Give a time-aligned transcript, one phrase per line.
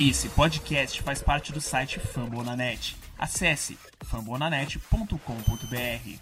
[0.00, 2.96] Esse podcast faz parte do site Fambonanet.
[3.16, 6.18] Acesse fambonanet.com.br.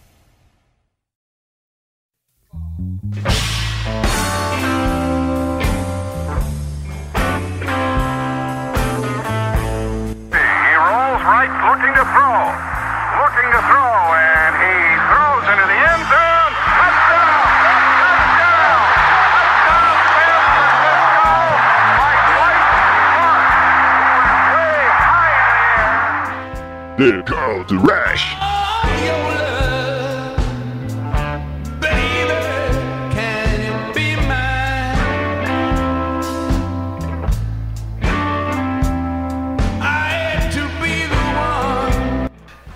[11.25, 12.72] Right, looking to throw.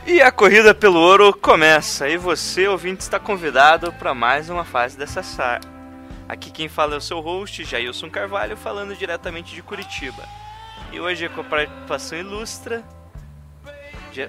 [0.06, 4.96] E a corrida pelo ouro começa, e você, ouvinte, está convidado para mais uma fase
[4.96, 5.60] dessa SAR.
[6.26, 10.24] Aqui quem fala é o seu host, Jailson Carvalho, falando diretamente de Curitiba.
[10.90, 12.82] E hoje é com a participação ilustra,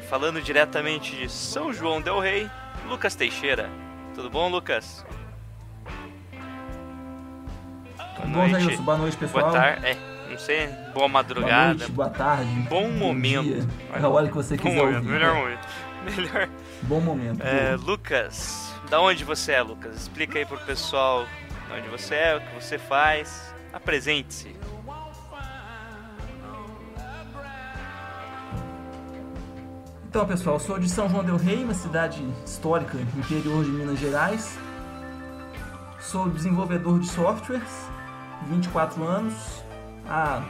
[0.09, 2.49] falando diretamente de São João del Rei,
[2.87, 3.69] Lucas Teixeira.
[4.13, 5.05] Tudo bom, Lucas?
[8.25, 9.49] Boa Bom, Jailson, boa noite, pessoal.
[9.49, 9.97] Boa tarde, é,
[10.29, 11.73] não sei, boa Boa madrugada.
[11.75, 12.49] noite, boa tarde.
[12.69, 13.43] Bom momento.
[13.43, 13.67] Dia.
[13.89, 14.01] Vai.
[14.01, 15.09] É a hora que você Bom quiser momento, ouvir.
[15.09, 15.39] melhor né?
[15.41, 15.67] momento.
[16.17, 16.49] Melhor.
[16.83, 17.41] Bom momento.
[17.43, 17.91] É, boa.
[17.91, 19.95] Lucas, da onde você é, Lucas?
[19.95, 21.25] Explica aí pro pessoal
[21.67, 23.53] de onde você é, o que você faz.
[23.73, 24.55] Apresente-se.
[30.09, 34.57] Então, pessoal, sou de São João del Rei, uma cidade histórica interior de Minas Gerais.
[35.99, 37.69] Sou desenvolvedor de softwares,
[38.47, 39.35] 24 anos.
[40.07, 40.41] Há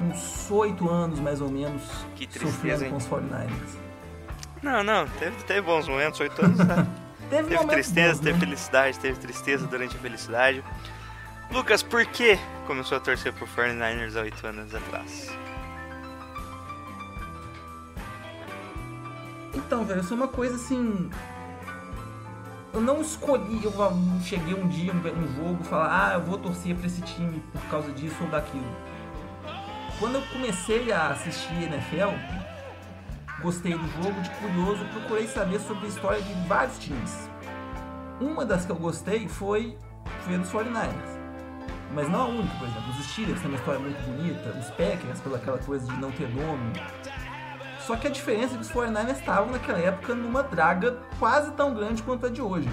[0.00, 1.82] uns 8 anos, mais ou menos,
[2.16, 2.90] Que tristeza, sofrendo hein?
[2.90, 3.78] com os 49ers.
[4.62, 6.86] Não, não, teve, teve bons momentos, oito anos, né?
[7.28, 8.40] Teve, Teve tristeza, bons, teve né?
[8.40, 10.64] felicidade, teve tristeza durante a felicidade.
[11.52, 15.30] Lucas, por que começou a torcer pro 49ers há oito anos atrás?
[19.58, 21.10] Então, velho, isso é uma coisa assim.
[22.72, 23.72] Eu não escolhi, eu
[24.22, 27.90] cheguei um dia no jogo falar, ah, eu vou torcer pra esse time por causa
[27.92, 28.64] disso ou daquilo.
[29.98, 32.14] Quando eu comecei a assistir NFL,
[33.42, 37.28] gostei do jogo, de curioso, procurei saber sobre a história de vários times.
[38.20, 41.18] Uma das que eu gostei foi, a dos 49ers.
[41.92, 42.90] Mas não a única, por exemplo.
[42.90, 46.28] Os Steelers têm uma história muito bonita, os Packers, pela aquela coisa de não ter
[46.28, 46.72] dono.
[47.88, 51.72] Só que a diferença é que os 49ers estavam naquela época numa draga quase tão
[51.72, 52.68] grande quanto a de hoje.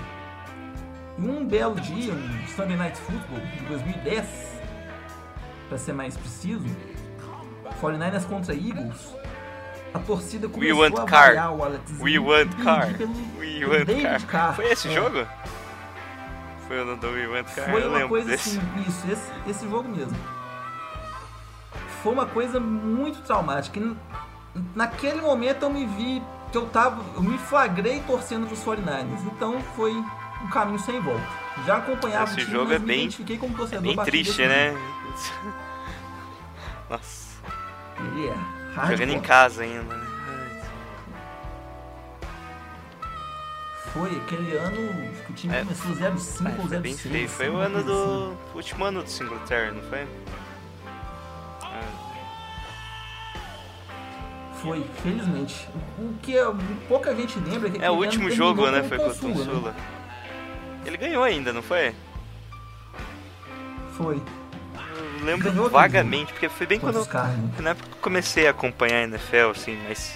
[1.17, 4.25] E um belo dia, um Sunday Night Football de 2010,
[5.69, 6.65] para ser mais preciso,
[7.81, 9.15] 49ers contra Eagles,
[9.93, 12.49] a torcida começou want a avaliar o Alex We want
[12.97, 14.25] pelo- We pelo want Car.
[14.27, 14.55] Carr.
[14.57, 14.91] Foi esse É.
[14.91, 15.25] jogo?
[16.67, 18.57] Foi o do We want Car, Foi eu uma coisa desse.
[18.57, 20.17] assim, isso, esse, esse jogo mesmo.
[22.03, 23.79] Foi uma coisa muito traumática.
[24.75, 26.21] Naquele momento eu me vi
[26.51, 29.21] que eu tava, eu me flagrei torcendo pros 49ers.
[29.25, 31.23] Então foi um caminho sem volta.
[31.65, 34.45] Já acompanhava Esse o time, jogo é bem- identifiquei como torcedor Bem a partir triste,
[34.45, 34.73] né?
[36.89, 37.27] Nossa,
[37.99, 40.05] Ele é jogando em casa ainda, né?
[43.93, 45.59] Foi aquele ano que o time É.
[45.59, 46.99] começou 0-5 É, ou foi bem 0-6.
[47.11, 47.29] feio.
[47.29, 47.85] Foi o ano assim.
[47.87, 47.93] do.
[47.93, 50.05] o último ano do Singletary, não foi?
[54.65, 55.67] Foi, felizmente.
[55.99, 56.51] O que é-
[56.87, 58.83] pouca gente lembra é que É, o último jogo, né?
[58.83, 59.77] Foi contra o Consula, né?
[60.85, 61.93] Ele ganhou ainda, não foi?
[63.97, 64.21] Foi.
[65.19, 67.55] Eu lembro Ganhou vagamente, porque foi bem quando Cardinals.
[67.55, 70.13] foi na época que eu comecei a acompanhar a NFL, assim, mais,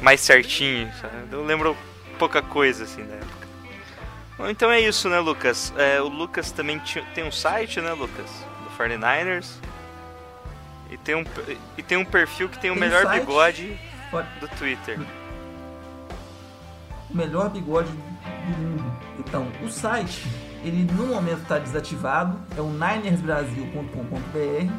[0.00, 1.14] mais certinho, sabe?
[1.32, 1.76] Eu lembro
[2.18, 3.46] pouca coisa, assim, da época.
[4.38, 5.72] Bom, então é isso, né, Lucas?
[5.76, 6.80] É, o Lucas também
[7.14, 8.26] tem um site, né, Lucas?
[8.64, 9.58] Do 49ers.
[10.90, 11.24] E tem um,
[11.76, 13.20] e tem um perfil que tem o Tem melhor site.
[13.20, 13.78] bigode
[14.40, 14.98] do Twitter.
[17.10, 18.84] o melhor bigode do mundo.
[19.18, 20.26] Então, o site,
[20.64, 24.72] ele no momento está desativado, é o ninersbrasil.com.br.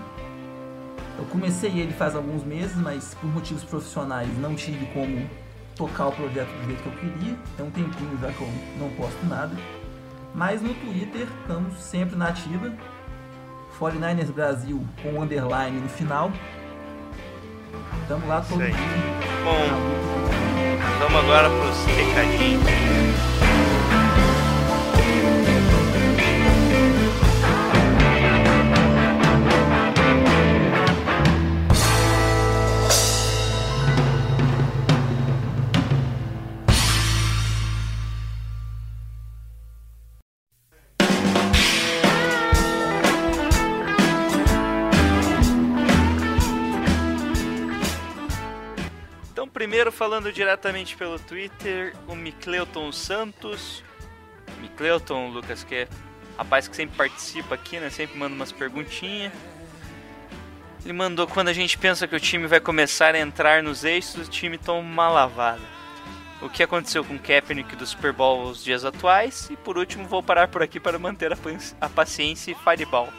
[1.19, 5.27] Eu comecei ele faz alguns meses, mas por motivos profissionais não tive como
[5.75, 7.35] tocar o projeto do jeito que eu queria.
[7.57, 8.49] Tem um tempinho já que eu
[8.79, 9.55] não posto nada.
[10.35, 12.71] Mas no Twitter estamos sempre na ativa.
[13.79, 16.31] 49ers Brasil com underline no final.
[18.01, 18.71] Estamos lá todo Isso aí.
[18.71, 19.43] dia.
[19.43, 23.06] Bom, vamos agora pros recadinhos.
[49.97, 53.83] Falando diretamente pelo Twitter, o Micleuton Santos.
[54.61, 55.87] Micleuton, Lucas, que é
[56.37, 57.89] rapaz que sempre participa aqui, né?
[57.89, 59.33] Sempre manda umas perguntinhas.
[60.83, 64.27] Ele mandou quando a gente pensa que o time vai começar a entrar nos eixos,
[64.27, 65.61] o time toma uma lavada.
[66.41, 69.49] O que aconteceu com o Kaepernick do Super Bowl os dias atuais?
[69.49, 71.49] E por último, vou parar por aqui para manter a, pa-
[71.81, 73.09] a paciência e fireball.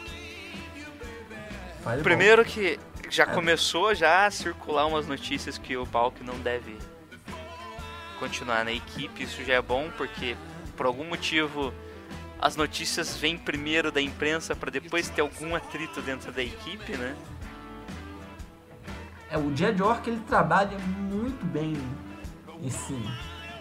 [1.83, 2.03] Fireball.
[2.03, 2.79] Primeiro que
[3.09, 6.77] já começou já a circular umas notícias que o Balk não deve
[8.19, 9.23] continuar na equipe.
[9.23, 10.35] Isso já é bom porque
[10.75, 11.73] por algum motivo
[12.41, 17.15] as notícias vêm primeiro da imprensa para depois ter algum atrito dentro da equipe, né?
[19.29, 21.73] É, o Jed Ork ele trabalha muito bem
[22.65, 22.95] esse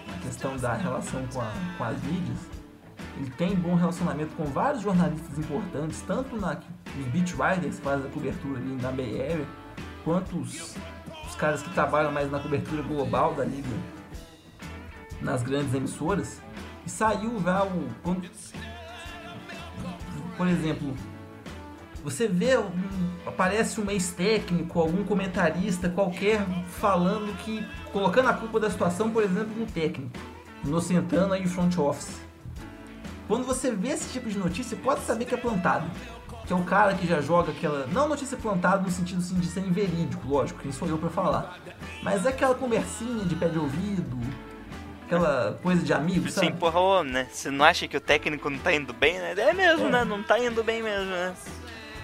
[0.09, 2.39] a questão da relação com, a- com as mídias.
[3.19, 6.56] Ele tem bom relacionamento com vários jornalistas importantes, tanto na,
[6.99, 9.47] os beat writers que fazem a cobertura ali na Bay Area,
[10.05, 10.76] quanto os,
[11.26, 13.69] os caras que trabalham mais na cobertura global da liga
[15.20, 16.41] nas grandes emissoras.
[16.87, 17.88] E saiu já o.
[18.05, 18.31] quando-
[20.37, 20.94] por exemplo,
[22.05, 22.50] você vê,
[23.26, 27.67] aparece um ex-técnico, algum comentarista qualquer falando que.
[27.93, 30.17] colocando a culpa da situação, por exemplo, no técnico,
[30.64, 32.28] inocentando aí o front office.
[33.29, 35.89] Quando você vê esse tipo de notícia, pode saber que é plantado.
[36.47, 37.87] Que é o cara que já joga aquela.
[37.89, 41.59] Não notícia plantada no sentido assim, de ser inverídico, lógico, quem sou eu pra falar.
[42.03, 44.19] Mas é aquela conversinha de pé de ouvido,
[45.05, 46.55] aquela coisa de amigo, sabe?
[46.59, 47.29] ô, né?
[47.31, 49.35] Você não acha que o técnico não tá indo bem, né?
[49.37, 49.91] É mesmo, É.
[49.91, 50.05] né?
[50.05, 51.35] Não tá indo bem mesmo, né?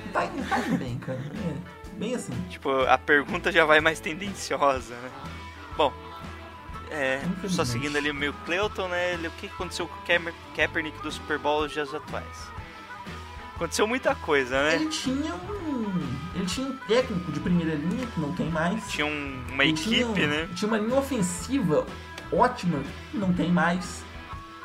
[0.04, 1.18] Não tá, não tá indo bem, cara.
[1.18, 2.34] É, bem assim.
[2.50, 5.10] Tipo, a pergunta já vai mais tendenciosa, né?
[5.74, 5.90] Bom,
[6.94, 7.68] é, só Infelizmente.
[7.70, 9.16] seguindo ali o meu Cleuton, né?
[9.16, 12.54] O que aconteceu com o Kaeper- Kaepernick do Super Bowl nos dias atuais?
[13.56, 14.74] Aconteceu muita coisa, né?
[14.74, 16.14] Ele tinha um.
[16.34, 18.90] Ele tinha um técnico de primeira linha, que não tem mais.
[18.90, 20.48] Tinha um- uma Ele equipe, tinha, né?
[20.56, 21.86] Tinha uma linha ofensiva
[22.32, 24.02] ótima, que não tem mais.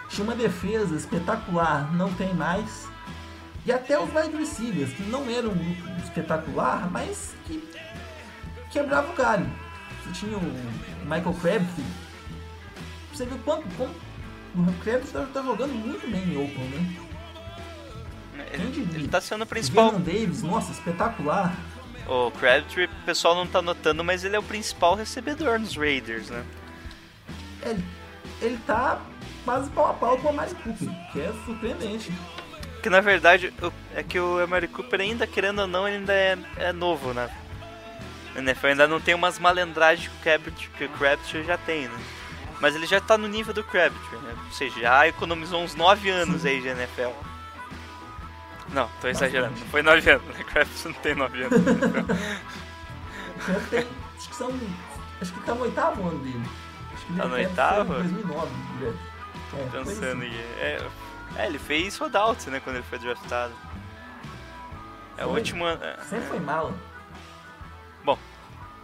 [0.10, 2.88] Tinha uma defesa espetacular, não tem mais.
[3.64, 5.54] E até os wide receivers, que não eram
[6.04, 7.64] espetacular, mas que
[8.72, 9.46] quebrava o galho.
[10.04, 10.42] Você tinha o
[11.04, 11.86] Michael Crabtree.
[13.19, 13.92] Você viu quanto, como
[14.69, 16.69] o Crabtree tá, tá jogando muito bem em Oakland,
[18.33, 18.45] né?
[18.54, 19.92] Ele, ele tá sendo o principal.
[19.92, 21.54] Vernon Davis, nossa, espetacular.
[22.07, 26.30] O Crabtree, o pessoal não tá notando, mas ele é o principal recebedor nos Raiders,
[26.30, 26.45] né?
[27.62, 27.83] Ele,
[28.42, 29.01] ele tá
[29.44, 32.13] quase pau a pau com a Mari Cooper, que é surpreendente.
[32.81, 36.13] Que na verdade o- é que o Emery Cooper ainda, querendo ou não, ele ainda
[36.13, 37.30] é, é novo, né?
[38.33, 41.89] A NFL ainda não tem umas malandragens que o Crabtree, que o Crabtree já tem,
[41.89, 42.00] né?
[42.60, 44.36] Mas ele já tá no nível do Crabtree, né?
[44.46, 47.12] Ou seja, já economizou uns 9 anos aí de NFL.
[48.70, 50.44] Não, tô exagerando, não foi 9 anos, né?
[50.44, 51.62] Crabtree não tem 9 anos.
[53.70, 54.60] tem, acho que são.
[55.22, 56.44] Acho que tá no oitavo ano dele.
[56.94, 57.94] Acho que ele Tá no oitavo?
[57.94, 58.94] foi em 2009, né?
[59.52, 60.36] É, Pensando assim.
[60.60, 60.88] É,
[61.38, 62.60] é, ele fez holdouts, né?
[62.60, 63.54] Quando ele foi draftado.
[65.18, 65.84] É o último ano.
[65.84, 65.98] é.
[66.04, 66.74] Sempre foi mala.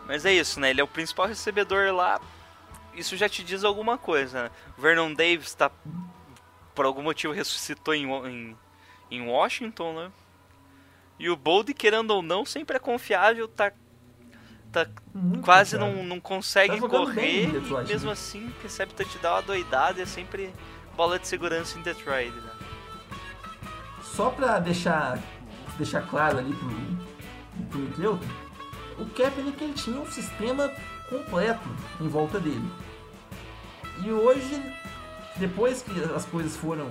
[0.08, 0.70] Mas é isso, né?
[0.70, 2.20] Ele é o principal recebedor lá.
[2.96, 4.52] Isso já te diz alguma coisa, né?
[4.78, 5.72] Vernon Davis tá.
[6.74, 8.58] Por algum motivo ressuscitou em, em,
[9.12, 10.12] em Washington, né?
[11.18, 13.72] E o Bold, querendo ou não, sempre é confiável, tá.
[14.72, 17.44] tá Muito quase não, não consegue Tá correr.
[17.46, 18.14] em Detroit, e mesmo né?
[18.14, 20.54] assim recebe touchdown doidado e é sempre
[20.98, 22.52] bola de segurança em Detroit, né?
[24.04, 25.20] Só pra deixar,
[25.78, 28.26] deixar claro ali pro, pro Cleuton,
[28.98, 30.70] o Kaepernick ele tinha um sistema
[31.10, 31.68] completo
[32.02, 32.70] em volta dele.
[34.04, 34.62] E hoje,
[35.38, 36.88] depois que as coisas foram.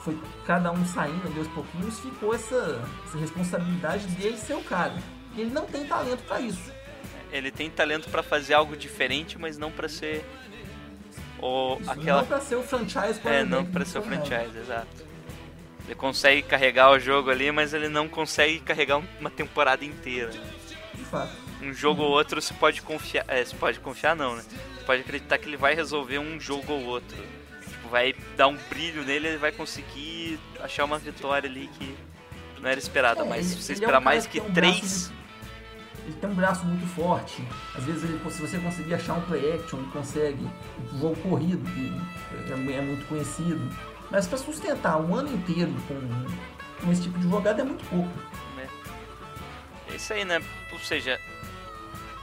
[0.00, 0.16] Foi
[0.46, 4.94] cada um saindo ali aos pouquinhos, ficou essa, essa responsabilidade dele ser o cara.
[5.34, 6.72] E ele não tem talento pra isso.
[7.32, 10.24] Ele tem talento pra fazer algo diferente, mas não pra ser.
[11.40, 15.04] O, Isso aquela Não pra ser o franchise É, não do ser o franchise, exato.
[15.84, 20.30] Ele consegue carregar o jogo ali, mas ele não consegue carregar um- uma temporada inteira.
[20.94, 21.32] De fato.
[21.62, 23.24] Um jogo ou outro você pode confiar.
[23.28, 24.42] É, você pode confiar não, né?
[24.42, 27.16] Você pode acreditar que ele vai resolver um jogo ou outro.
[27.68, 31.96] Tipo, vai dar um brilho nele, ele vai conseguir achar uma vitória ali que
[32.60, 33.22] não era esperada.
[33.22, 35.12] É, mas se você ele é um esperar mais que que um três.
[36.04, 37.42] Ele tem um braço muito forte.
[37.74, 40.48] Às vezes, ele, se você conseguir achar um play action, ele consegue.
[40.92, 41.92] O jogo corrido, que
[42.52, 43.60] é, é muito conhecido.
[44.10, 48.08] Mas para sustentar um ano inteiro com, com esse tipo de jogada é muito pouco.
[48.56, 48.68] né?
[49.90, 50.40] É isso aí, né?
[50.72, 51.20] Ou seja,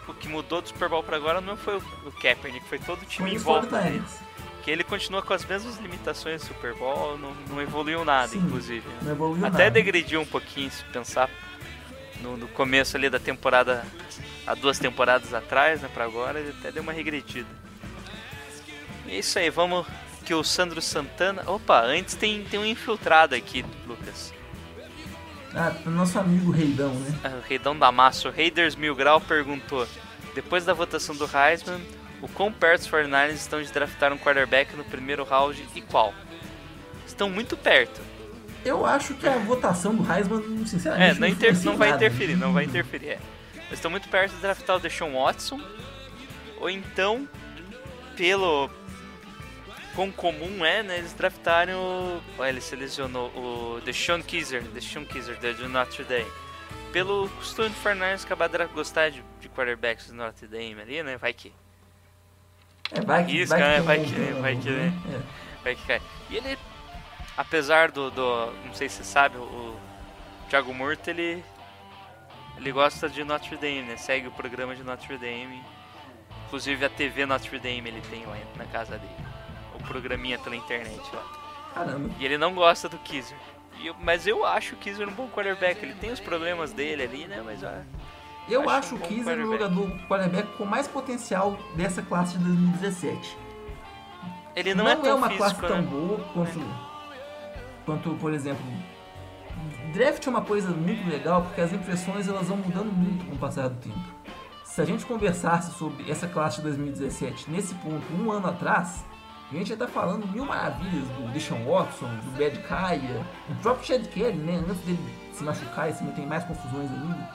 [0.08, 3.06] o que mudou do Super Bowl pra agora não foi o, Kaepernick, foi todo o
[3.06, 4.00] time Foi em volta dele.
[4.00, 4.34] 49ers.
[4.64, 8.40] Que ele continua com as mesmas limitações do Super Bowl, não, não evoluiu nada, Sim,
[8.40, 8.88] inclusive.
[9.02, 9.12] né?
[9.12, 9.72] Evoluiu Até nada.
[9.72, 11.30] degrediu um pouquinho, se pensar
[12.22, 13.86] no, no começo ali da temporada
[14.48, 17.50] há duas temporadas atrás, né, pra agora, ele até deu uma regredida.
[19.10, 19.86] É isso aí, vamos
[20.26, 21.44] que o Sandro Santana...
[21.46, 24.34] Opa, antes tem, tem um infiltrado aqui, Lucas.
[25.56, 27.20] Ah, nosso amigo Reidão, né?
[27.24, 29.88] Ah, O Reidão da Massa, o Raiders Mil Grau perguntou,
[30.34, 31.80] depois da votação do Heisman,
[32.22, 36.14] o quão perto os 49ers estão de draftar um quarterback no primeiro round e qual?
[37.06, 38.02] Estão muito perto.
[38.66, 42.06] Eu acho que a votação do Heisman, É, sinceramente, não, inter- não vai nada.
[42.06, 43.10] interferir, não vai interferir.
[43.10, 43.20] É.
[43.72, 45.60] Estão muito perto de draftar o Deshaun Watson.
[46.60, 47.28] Ou então,
[48.16, 48.70] pelo.
[49.96, 50.98] Quão comum é, né?
[50.98, 52.22] Eles draftarem o.
[52.38, 56.32] Olha, ele selecionou o Deshaun Kaiser, Deshaun Kaiser, da- do Notre Dame.
[56.92, 61.18] Pelo costume do Fernandes acabar de gostar de, de quarterbacks do Notre Dame ali, né?
[61.18, 61.54] Vai que.
[62.92, 64.94] É, vai que, Isso, vai que, vai tem um que- bom vai que, né?
[65.64, 66.02] Vai que cai.
[66.30, 66.58] E ele,
[67.38, 69.76] apesar do, do não sei se você sabe, o
[70.50, 71.44] Thiago Murto, ele
[72.58, 73.98] ele gosta de Notre Dame, né?
[73.98, 75.62] Segue o programa de Notre Dame.
[76.48, 79.33] Inclusive a TV Notre Dame ele tem lá na casa dele.
[79.88, 81.22] Programinha pela internet lá.
[81.22, 81.74] É.
[81.76, 82.10] Caramba.
[82.20, 83.38] E ele não gosta do Kizer.
[83.84, 85.84] Eu- mas eu acho o Kizer um bom quarterback.
[85.84, 87.42] Ele tem os problemas dele ali, né?
[87.44, 87.72] Mas ó,
[88.48, 92.44] Eu Acho acho um o Kizer o jogador quarterback com mais potencial dessa classe de
[92.44, 93.38] 2017.
[94.56, 95.88] ele não, é tão uma físico, classe tão né?
[95.90, 96.60] boa quanto,
[97.86, 98.64] quanto, por exemplo,
[99.94, 103.38] draft é uma coisa muito legal porque as impressões elas vão mudando muito com o
[103.38, 104.00] passar do tempo.
[104.66, 109.04] Se a gente conversasse sobre essa classe de 2017 nesse ponto um ano atrás,
[109.58, 113.86] a gente ia estar falando mil maravilhas do Deshaun Watson, do Bad Kaya, do próprio
[113.86, 114.64] Chad Kelly, né?
[114.68, 115.00] Antes dele
[115.32, 117.30] se machucar e se meter em mais confusões ainda.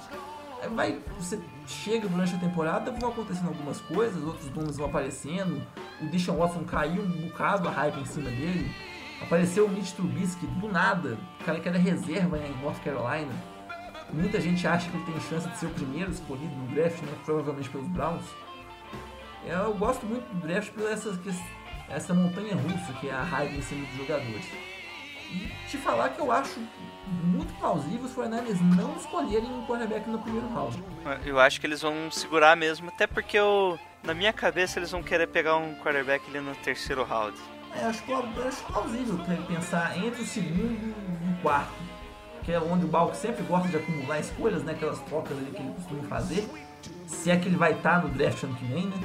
[0.75, 5.63] Vai, você chega durante a temporada, vão acontecendo algumas coisas, outros nomes vão aparecendo.
[6.01, 8.71] O Deshaun Watson caiu um bocado a hype em cima dele.
[9.23, 13.33] Apareceu o Mitch Trubisky do nada, o cara que era reserva né, em North Carolina.
[14.13, 17.13] Muita gente acha que ele tem chance de ser o primeiro escolhido no draft, né,
[17.25, 18.25] provavelmente pelos Browns.
[19.45, 21.11] Eu gosto muito do draft por essa,
[21.91, 24.45] essa montanha russa que é a hype em cima dos jogadores.
[25.31, 26.59] E te falar que eu acho
[27.07, 30.83] muito plausível os 49ers não escolherem um quarterback no primeiro round.
[31.25, 35.03] Eu acho que eles vão segurar mesmo, até porque eu, na minha cabeça eles vão
[35.03, 37.37] querer pegar um quarterback ali no terceiro round.
[37.75, 41.73] É, acho, eu acho plausível pensar entre o segundo e o quarto,
[42.43, 45.61] que é onde o Balk sempre gosta de acumular escolhas, né, aquelas trocas ali que
[45.61, 46.49] ele costuma fazer.
[47.07, 48.97] Se é que ele vai estar no draft ano que vem, né?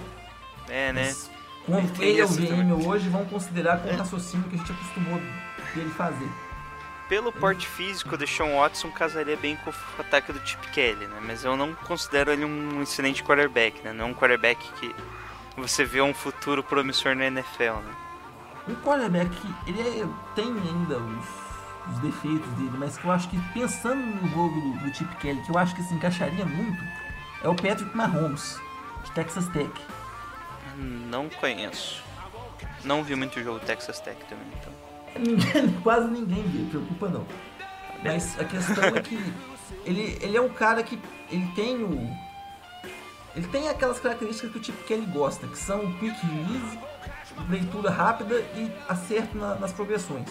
[0.69, 1.05] É, né?
[1.07, 1.29] Mas,
[1.65, 2.71] Como Tem ele é o também.
[2.87, 5.19] hoje, vão considerar com o raciocínio que a gente acostumou
[5.73, 6.27] dele fazer.
[7.07, 11.19] Pelo porte físico, o Deshaun Watson casaria bem com o ataque do Chip Kelly, né?
[11.21, 13.93] Mas eu não considero ele um excelente quarterback, né?
[13.93, 14.95] Não é um quarterback que
[15.55, 17.93] você vê um futuro promissor na NFL, né?
[18.67, 21.25] Um quarterback que ele é- tem ainda os,
[21.93, 25.41] os defeitos dele, mas que eu acho que pensando no jogo do, do Chip Kelly,
[25.43, 26.81] que eu acho que se encaixaria muito,
[27.43, 28.59] é o Patrick Mahomes,
[29.03, 29.69] de Texas Tech.
[30.75, 32.03] Não conheço.
[32.83, 34.73] Não vi muito o jogo Texas Tech também, então.
[35.21, 37.25] Ninguém, quase ninguém vê, preocupa não.
[38.03, 39.15] Mas a questão é que
[39.85, 40.99] ele, ele é um cara que
[41.29, 42.09] ele tem o.
[43.35, 46.79] Ele tem aquelas características que o Chip Kelly gosta, que são quick release,
[47.49, 50.29] leitura rápida e acerto na- nas progressões.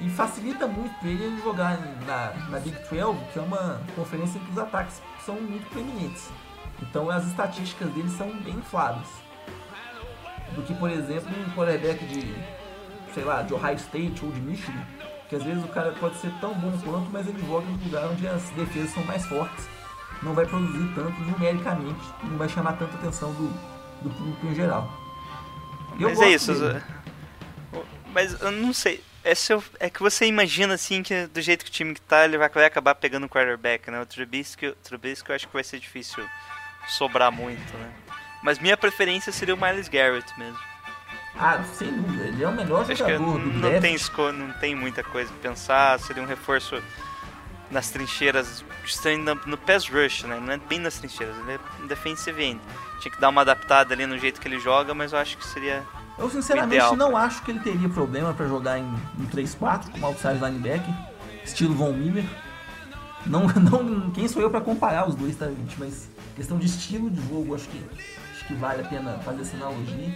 [0.00, 4.38] E facilita muito para ele ele jogar na, na Big 12, que é uma conferência
[4.38, 6.28] em que os ataques são muito preeminentes.
[6.82, 9.06] Então as estatísticas dele são bem infladas.
[10.54, 12.34] Do que, por exemplo, um quarterback de,
[13.14, 14.84] sei lá, de Ohio State ou de Michigan,
[15.28, 18.06] que às vezes o cara pode ser tão bom quanto, mas ele joga no lugar
[18.08, 19.68] onde as defesas são mais fortes.
[20.22, 23.48] Não vai produzir tanto numericamente, não vai chamar tanta atenção do,
[24.02, 24.90] do público em geral.
[25.98, 26.54] Eu Mas é isso.
[26.54, 26.82] dele.
[28.12, 29.02] Mas eu não sei.
[29.22, 32.00] É, se eu- é que você imagina assim que do jeito que o time que
[32.00, 34.00] tá, ele vai, vai acabar pegando o quarterback, né?
[34.00, 36.24] O Trubisky, o Trubisky eu acho que vai ser difícil
[36.88, 37.90] sobrar muito, né?
[38.42, 40.58] Mas minha preferência seria o Miles Garrett mesmo.
[41.38, 43.80] Ah, sem dúvida, ele é o melhor Acho jogador do não draft.
[43.82, 46.82] tem, esco- não tem muita coisa pra pensar, seria um reforço
[47.70, 48.64] nas trincheiras,
[49.46, 50.40] no, pass rush, né?
[50.40, 52.60] Não é bem nas trincheiras, ele é um defensive end.
[53.00, 55.46] Tinha que dar uma adaptada ali no jeito que ele joga, mas eu acho que
[55.46, 55.82] seria
[56.18, 60.06] Eu sinceramente ideal, não acho que ele teria problema pra jogar em, em 3-4 como
[60.06, 60.92] outside linebacker,
[61.44, 62.24] estilo Von Miller.
[63.24, 65.78] Não, não, quem sou eu pra comparar os dois, tá, gente?
[65.78, 67.82] Mas questão de estilo de jogo, acho que,
[68.32, 70.14] acho que vale a pena fazer essa analogia.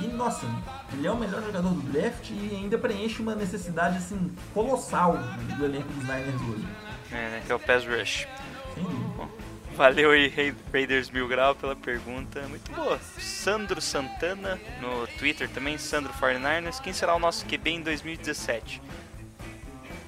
[0.00, 0.46] E, nossa,
[0.92, 5.18] ele é o melhor jogador do draft e ainda preenche uma necessidade, assim, colossal
[5.56, 6.66] do elenco dos Niners hoje.
[7.10, 8.26] é, né, que é o pass rush.
[8.74, 9.28] Sem dúvida.
[9.76, 12.40] Valeu aí, Ra- Raiders Mil Grau, pela pergunta.
[12.48, 13.00] Muito boa.
[13.18, 16.80] Sandro Santana, no Twitter também, Sandro 49ers.
[16.80, 18.80] Quem será o nosso QB em 2017?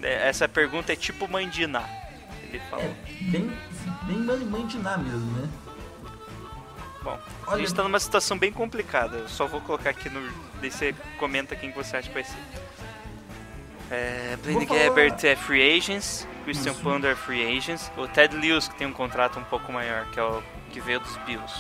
[0.03, 1.85] É, Essa pergunta é tipo mãe de Iná.
[2.49, 2.85] Ele falou.
[2.85, 3.51] É bem,
[4.05, 5.49] bem man- mandinar mesmo, né?
[7.03, 9.19] Bom, a Olha- gente tá numa situação bem complicada.
[9.19, 10.21] Eu só vou colocar aqui no.
[10.61, 12.39] Daí você comenta quem que você acha que vai ser.
[13.91, 16.81] É, Blaine falar- Gabbert é free agents, Christian Isso.
[16.81, 20.19] Ponder é free agents, o Ted Lewis que tem um contrato um pouco maior, que
[20.19, 21.55] é o que veio dos Bills.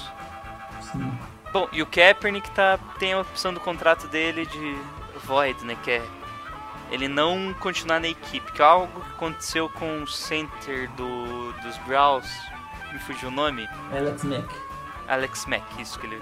[0.92, 1.12] Sim.
[1.52, 4.76] Bom, e o Kaepernick tá, tem a opção do contrato dele de
[5.26, 6.02] void, né, que é
[6.92, 11.76] ele não continuar na equipe, que é algo que aconteceu com o center do, dos
[11.78, 12.28] Browns,
[12.92, 14.54] me fugiu o nome, Alex Mack
[15.08, 16.20] Alex Mack, isso que ele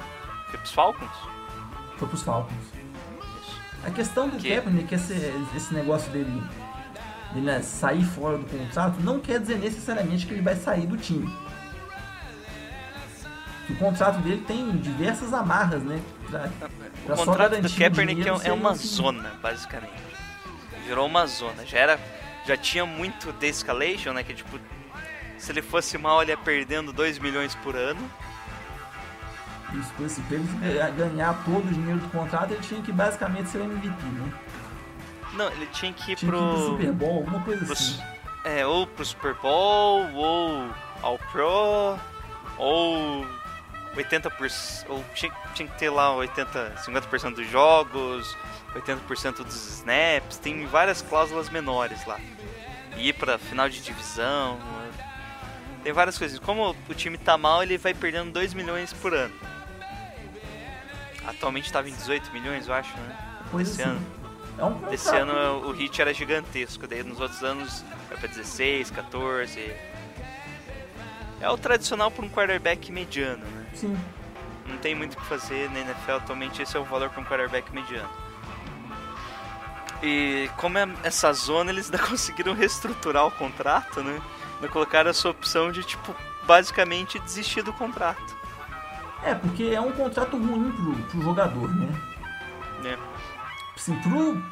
[0.51, 1.11] foi pros Falcons?
[1.99, 2.57] foi pros Falcons.
[3.43, 3.61] Isso.
[3.85, 5.13] A questão do Que- Kaepernick, esse,
[5.55, 6.43] esse negócio dele,
[7.33, 10.97] dele né, sair fora do contrato, não quer dizer necessariamente que ele vai sair do
[10.97, 11.29] time.
[13.69, 16.01] O contrato dele tem diversas amarras, né?
[16.29, 19.93] Pra, O pra contrato do Kaepernick é, é uma zona, basicamente.
[20.87, 21.65] Virou uma zona.
[21.67, 22.01] Já era.
[22.47, 24.23] Já tinha muito de escalation, né?
[24.23, 24.59] Que tipo.
[25.39, 28.11] Se ele fosse mal, ele ia perdendo 2 milhões por ano.
[29.75, 33.49] Isso, por esse pra ele ganhar todo o dinheiro do contrato, ele tinha que basicamente
[33.51, 34.33] ser MVP, né?
[35.35, 36.67] Não, ele tinha que ir Tinha que ir pro pro.
[36.67, 38.03] Super Bowl, alguma coisa pros- assim.
[38.45, 40.67] é, ou pro Super Bowl, ou
[41.03, 41.97] ao Pro,
[42.59, 43.25] ou
[43.95, 44.87] 80%.
[44.89, 48.37] Ou tinha, tinha que ter lá 80, 50% dos jogos,
[48.75, 52.21] 80% dos snaps, tem várias cláusulas menores lá.
[52.97, 54.59] Ir pra final de divisão.
[55.83, 56.39] Tem várias coisas.
[56.39, 59.35] Como o time tá mal, ele vai perdendo 2 milhões por ano.
[61.27, 63.17] Atualmente estava em 18 milhões, eu acho, né?
[63.51, 63.91] Coisa Esse assim.
[63.91, 64.07] ano.
[64.59, 64.95] É um contrato.
[64.95, 69.73] Esse ano o hit era gigantesco, daí nos outros anos vai pra 16, 14.
[71.41, 73.60] É o tradicional para um quarterback mediano, né?
[73.75, 73.97] Sim.
[74.67, 77.25] Não tem muito o que fazer na NFL atualmente, esse é o valor para um
[77.25, 78.09] quarterback mediano.
[80.03, 84.21] E como é essa zona, eles ainda conseguiram reestruturar o contrato, né?
[84.57, 88.37] Ainda colocaram essa opção de, tipo, basicamente desistir do contrato.
[89.23, 91.89] É, porque é um contrato ruim pro, pro jogador, né?
[92.83, 92.99] Né?
[93.77, 94.43] Assim, pro...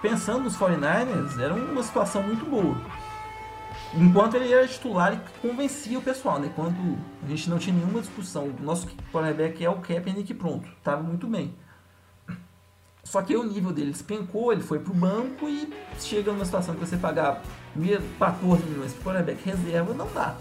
[0.00, 2.74] Pensando nos 49ers, era uma situação muito boa.
[3.94, 6.52] Enquanto ele era titular e convencia o pessoal, né?
[6.54, 8.44] Quando a gente não tinha nenhuma discussão.
[8.46, 10.68] O nosso quarterback é o Kaepernick pronto.
[10.82, 11.54] Tava muito bem.
[13.02, 16.80] Só que o nível dele despencou, ele foi pro banco e chega numa situação que
[16.80, 17.42] você pagar
[17.74, 20.36] mesmo 14 milhões pro quarterback reserva, não dá.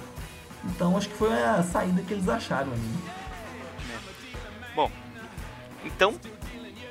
[0.66, 2.94] Então acho que foi a saída que eles acharam ali.
[4.76, 4.92] Bom,
[5.84, 6.14] então,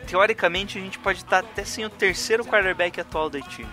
[0.07, 3.69] teoricamente a gente pode estar até sem o terceiro quarterback atual do time.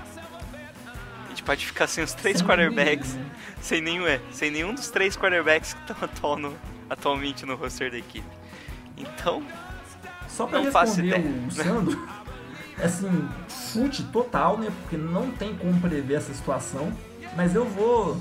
[1.45, 3.25] Pode ficar sem os três Sem quarterbacks, né?
[3.62, 6.58] sem nenhum é, sem nenhum dos três quarterbacks que estão atual no-
[6.89, 8.27] atualmente no roster da equipe.
[8.97, 9.43] Então,
[10.27, 11.15] Só pra Não responder
[11.47, 12.08] o Sandro,
[12.84, 13.29] assim,
[13.71, 14.71] chute total, né?
[14.81, 16.91] Porque não tem como prever essa situação.
[17.36, 18.17] Mas eu vou.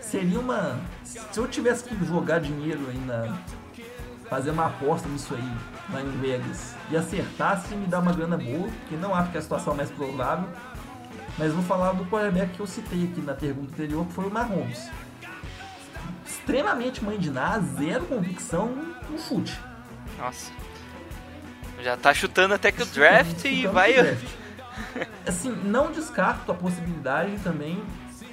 [0.00, 0.78] Seria uma.
[1.04, 3.34] Se eu tivesse que jogar dinheiro ainda,
[4.28, 5.52] fazer uma aposta nisso aí,
[5.92, 9.40] lá em Vegas, e acertasse, me dar uma grana boa, que não acho que é
[9.40, 10.48] a situação mais provável.
[11.38, 14.30] Mas vou falar do quarterback que eu citei aqui na pergunta anterior, que foi o
[14.30, 14.88] Mahomes.
[16.26, 18.68] Extremamente mãe de nada, zero convicção,
[19.10, 19.58] um chute.
[20.18, 20.50] nossa.
[21.82, 23.92] Já tá chutando até que o draft e vai.
[24.02, 24.24] draft.
[25.26, 27.82] Assim, não descarto a possibilidade também,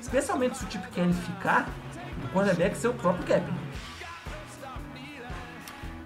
[0.02, 1.68] especialmente se o Chip Kelly ficar,
[2.22, 3.64] do quarterback ser o próprio Kaepernick.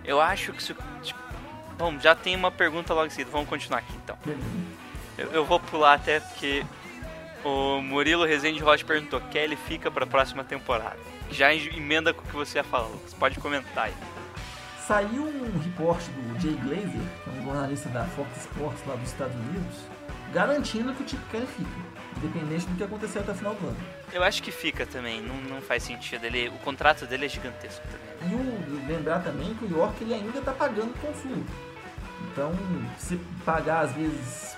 [0.03, 0.71] Eu acho que se.
[0.71, 1.19] o- Tipo,
[1.77, 4.17] bom, já tem uma pergunta logo em seguida, vamos continuar aqui então.
[5.17, 6.65] Eu, eu vou pular até porque
[7.43, 10.97] o Murilo Rezende Rocha perguntou: Kelly fica pra próxima temporada?
[11.32, 13.13] Já em- emenda com o que você ia falar, Lucas.
[13.13, 13.93] Pode comentar aí.
[14.88, 19.10] Saiu um reporte do Jay Glazer, que é um jornalista da Fox Sports lá dos
[19.10, 19.76] Estados Unidos,
[20.34, 21.69] garantindo que o Chip Kelly fica,
[22.17, 23.78] independente do que acontecer até o final do ano.
[24.13, 26.23] Eu acho que fica também, não, não faz sentido.
[26.23, 28.32] Ele, o contrato dele é gigantesco também.
[28.32, 31.45] E o, lembrar também que o York ele ainda está pagando o consumo.
[32.32, 32.54] Então,
[32.97, 34.56] se pagar às vezes,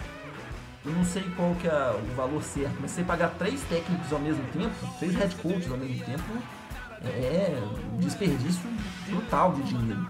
[0.86, 4.20] eu não sei qual que é o valor certo, mas você pagar três técnicos ao
[4.20, 6.24] mesmo tempo, três head coaches ao mesmo tempo,
[7.02, 7.62] é
[7.94, 8.62] um desperdício
[9.08, 10.08] brutal de dinheiro.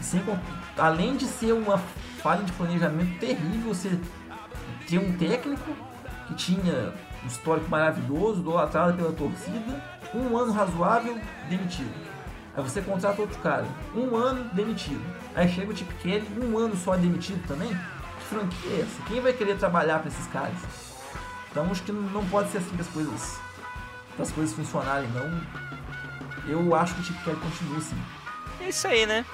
[0.00, 0.22] Sem
[0.76, 1.78] além de ser uma
[2.22, 3.98] falha de planejamento terrível, você
[4.88, 5.74] ter um técnico
[6.28, 6.92] que tinha
[7.22, 9.82] um histórico maravilhoso, idolatrado pela torcida,
[10.14, 11.18] um ano razoável,
[11.48, 11.92] demitido.
[12.56, 15.02] Aí você contrata outro cara, um ano demitido.
[15.34, 17.76] Aí chega o Chip Kelly, um ano só demitido também?
[18.24, 19.02] Que franquia é essa?
[19.06, 20.56] Quem vai querer trabalhar para esses caras?
[21.50, 23.38] Então acho que não pode ser assim que as coisas,
[24.16, 25.40] que as coisas funcionarem, não.
[26.46, 27.96] Eu acho que o Chip Kelly continua assim.
[28.60, 29.24] É isso aí, né?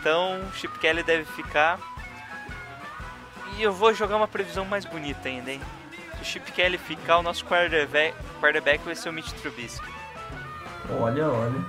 [0.00, 1.78] Então, o Chip Kelly deve ficar.
[3.56, 5.60] E eu vou jogar uma previsão mais bonita ainda, hein?
[6.16, 9.86] Se o Chip Kelly ficar, o nosso quarterback, quarterback vai ser o Mitch Trubisky.
[11.00, 11.64] Olha, olha.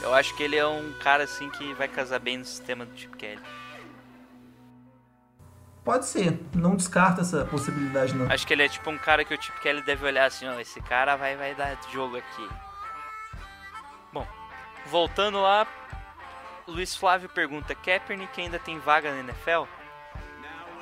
[0.00, 2.96] Eu acho que ele é um cara assim que vai casar bem no sistema do
[2.96, 3.42] Chip Kelly.
[5.86, 6.36] Pode ser.
[6.52, 8.26] Não descarta essa possibilidade, não.
[8.28, 10.58] Acho que ele é tipo um cara que o Chip Kelly deve olhar assim, ó,
[10.58, 12.48] esse cara vai, vai dar jogo aqui.
[14.12, 14.26] Bom,
[14.86, 15.64] voltando lá,
[16.66, 19.68] Luiz Flávio pergunta, Kaepernick ainda tem vaga na NFL?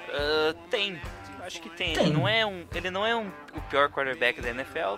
[0.09, 0.99] Ah, tem,
[1.43, 1.93] acho que tem.
[1.93, 2.07] Tem.
[2.07, 4.97] Ele não é, um, ele não é um, o pior quarterback da NFL.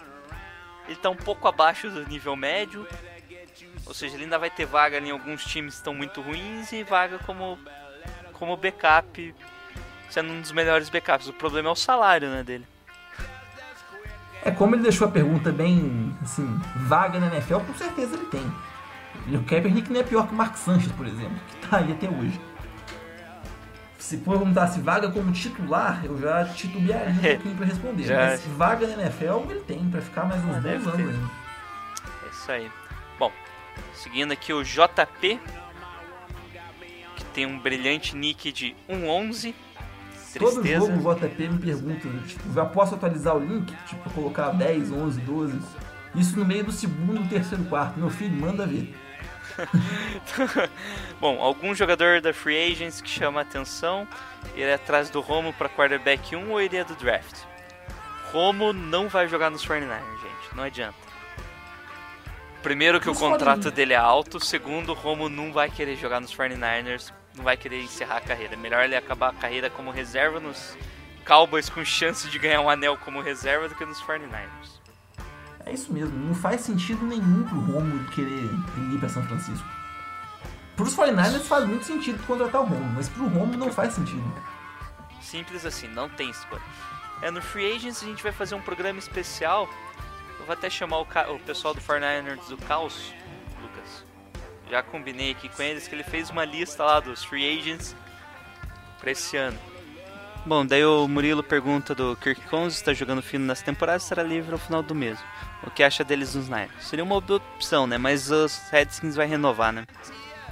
[0.86, 2.86] Ele tá um pouco abaixo do nível médio.
[3.84, 6.84] Ou seja, ele ainda vai ter vaga em alguns times que estão muito ruins e
[6.84, 7.58] vaga como,
[8.32, 9.34] como backup,
[10.10, 11.28] sendo um dos melhores backups.
[11.28, 12.66] O problema é o salário né, dele.
[14.44, 18.52] É como ele deixou a pergunta bem, assim, vaga na NFL, com certeza ele tem.
[19.26, 21.90] E o Kaepernick não é pior que o Mark Sanchez, por exemplo, que tá aí
[21.90, 22.40] até hoje.
[23.98, 28.04] Se for perguntasse vaga como titular, eu já titubearia um pouquinho pra responder.
[28.04, 28.26] Já.
[28.26, 30.68] Mas vaga na NFL ele tem, pra ficar mais uns bons ter.
[30.68, 31.30] anos ainda.
[32.24, 32.70] É isso aí.
[33.18, 33.32] Bom,
[33.94, 35.40] seguindo aqui o JP,
[37.16, 39.65] que tem um brilhante nick de 111.
[40.38, 40.86] Todo Tristeza.
[40.86, 43.74] jogo o JP me pergunta, tipo, já posso atualizar o link?
[43.86, 45.60] Tipo, colocar 10, 11, 12.
[46.14, 47.98] Isso no meio do segundo, terceiro, quarto.
[47.98, 48.94] Meu filho, manda ver.
[51.20, 54.06] Bom, algum jogador da Free Agents que chama a atenção,
[54.54, 57.42] ele é atrás do Romo para quarterback 1 ou ele é do draft?
[58.32, 61.06] Romo não vai jogar nos 49ers, gente, não adianta.
[62.62, 63.72] Primeiro que o contrato 49ers.
[63.72, 67.82] dele é alto, segundo, o Romo não vai querer jogar nos 49ers, não vai querer
[67.82, 68.54] encerrar a carreira.
[68.54, 70.76] É Melhor ele acabar a carreira como reserva nos
[71.26, 74.76] Cowboys com chance de ganhar um anel como reserva do que nos 49ers.
[75.64, 79.66] É isso mesmo, não faz sentido nenhum pro Romo querer ir pra São Francisco.
[80.76, 84.22] Pros 49ers faz muito sentido contratar o Romo, mas pro Romo não faz sentido.
[85.20, 86.62] Simples assim, não tem escolha.
[87.20, 89.68] É no Free Agents a gente vai fazer um programa especial.
[90.38, 93.12] Eu vou até chamar o, o pessoal do 49ers do Caos.
[94.70, 97.94] Já combinei aqui com eles que ele fez uma lista lá dos Free Agents
[98.98, 99.58] pra esse ano.
[100.44, 104.52] Bom, daí o Murilo pergunta do Kirk Cousins, está jogando fino nessa temporada, será livre
[104.52, 105.18] ao final do mês.
[105.64, 106.84] O que acha deles nos Niners?
[106.84, 107.98] Seria uma boa opção, né?
[107.98, 109.84] Mas os Redskins vai renovar, né?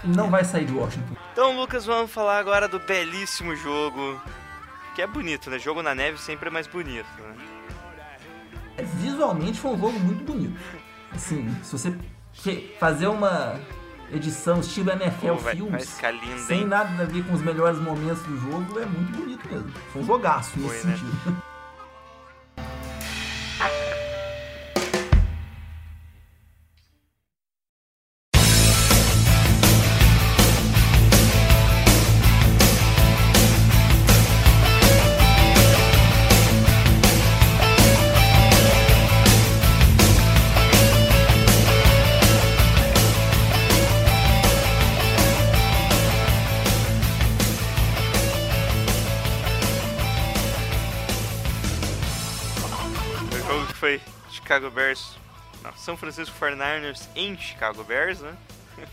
[0.03, 1.15] Não vai sair de Washington.
[1.33, 4.21] Então, Lucas, vamos falar agora do belíssimo jogo.
[4.95, 5.59] Que é bonito, né?
[5.59, 8.85] Jogo na neve sempre é mais bonito, né?
[8.95, 10.61] Visualmente foi um jogo muito bonito.
[11.13, 11.97] Assim, se você
[12.81, 13.61] fazer uma
[14.13, 16.67] edição estilo NFL Pô, vai- vai Films, ficar lindo, sem hein?
[16.67, 19.71] nada a ver com os melhores momentos do jogo, é muito bonito mesmo.
[19.93, 20.97] Foi um jogaço nesse Foi, né?
[20.97, 21.43] sentido.
[54.55, 55.17] Chicago Bears.
[55.65, 58.37] Não, São Francisco 49ers em Chicago Bears, né?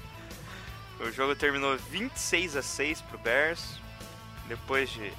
[0.99, 3.79] O jogo terminou 26 a 6 pro Bears.
[4.47, 5.13] Depois de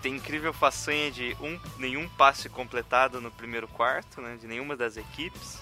[0.00, 4.36] ter incrível façanha de um, nenhum passe completado no primeiro quarto, né?
[4.40, 5.58] De nenhuma das equipes.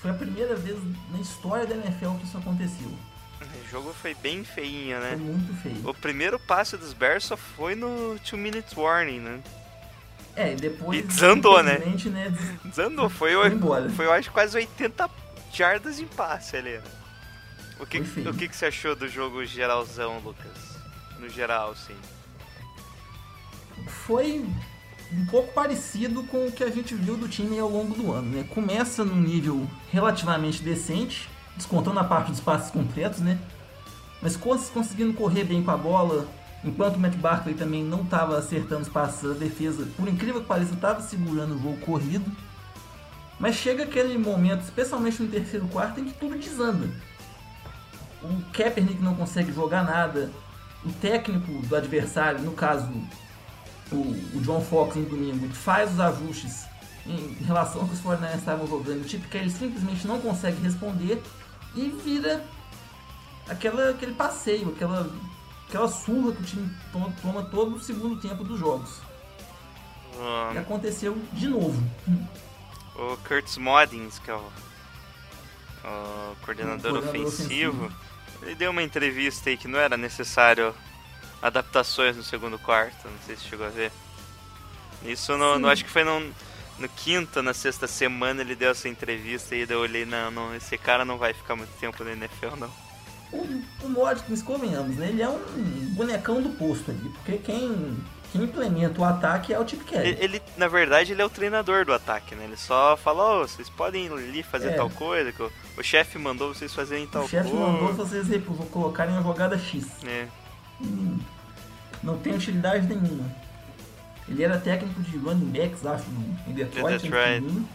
[0.00, 0.78] Foi a primeira vez
[1.10, 2.90] na história da NFL que isso aconteceu.
[3.64, 5.16] O jogo foi bem feinho, Foi né?
[5.16, 5.88] muito feio.
[5.88, 9.42] O primeiro passe dos Bears só foi no 2 minutes warning, né?
[10.36, 10.98] É, e depois.
[10.98, 11.78] E desandou, né?
[11.78, 12.28] né?
[12.30, 13.88] des- Desandou, foi, Foi embora.
[13.90, 15.08] foi eu acho quase 80
[15.52, 16.82] jardas em passe ali, né?
[17.80, 20.76] O que, o que, que você achou do jogo geralzão, Lucas?
[21.18, 21.96] No geral, sim.
[24.06, 24.44] Foi
[25.12, 28.30] um pouco parecido com o que a gente viu do time ao longo do ano,
[28.36, 28.44] né?
[28.54, 33.38] Começa num nível relativamente decente, descontando a parte dos passes completos, né?
[34.20, 36.26] Mas cons- conseguindo correr bem com a bola,
[36.66, 40.46] enquanto o Matt Barkley também não estava acertando os passes da defesa, por incrível que
[40.46, 42.30] pareça, estava segurando o jogo corrido.
[43.38, 46.88] Mas chega aquele momento, especialmente no terceiro quarto, em que tudo desanda.
[48.22, 50.30] O Kaepernick não consegue jogar nada,
[50.84, 52.90] o técnico do adversário, no caso
[53.92, 53.96] o,
[54.34, 56.64] o John Fox no domingo faz os ajustes
[57.06, 61.22] em relação ao que os 49ers estavam jogando, tipo que ele simplesmente não consegue responder
[61.74, 62.44] e vira
[63.48, 65.08] aquela, aquele passeio, aquela,
[65.68, 69.00] aquela surra que o time toma, toma todo o segundo tempo dos jogos.
[70.50, 71.82] E Um, aconteceu de novo.
[72.94, 74.38] o Curtis Moddings, que é o,
[75.84, 77.92] o coordenador, O coordenador ofensivo,
[78.42, 80.74] ele deu uma entrevista aí que não era necessário
[81.42, 83.92] adaptações no segundo quarto, não sei se chegou a ver.
[85.02, 85.60] Isso não, Sim.
[85.60, 86.32] não acho que foi num,
[86.78, 90.78] no quinto, na sexta semana, ele deu essa entrevista e eu olhei, não, não, esse
[90.78, 92.70] cara não vai ficar muito tempo na NFL, não.
[93.32, 95.08] O, o Watkins, convenhamos, né?
[95.08, 95.38] Ele é um
[95.94, 97.96] bonecão do posto ali, porque quem,
[98.32, 100.08] quem implementa o ataque é o Chip Kelly.
[100.10, 102.44] Ele, ele, na verdade, ele é o treinador do ataque, né?
[102.44, 104.72] Ele só fala, ô, vocês podem ali fazer É.
[104.72, 107.66] tal coisa, que o, o chefe mandou vocês fazerem tal o chefe coisa.
[107.66, 108.26] mandou vocês
[108.70, 109.86] colocarem uma jogada X.
[110.06, 110.26] É.
[110.80, 111.18] Hum,
[112.02, 113.24] não tem utilidade nenhuma.
[114.28, 116.04] Ele era técnico de running backs, acho,
[116.46, 117.02] em Detroit.
[117.02, 117.06] Detroit.
[117.06, 117.68] em pequenininho.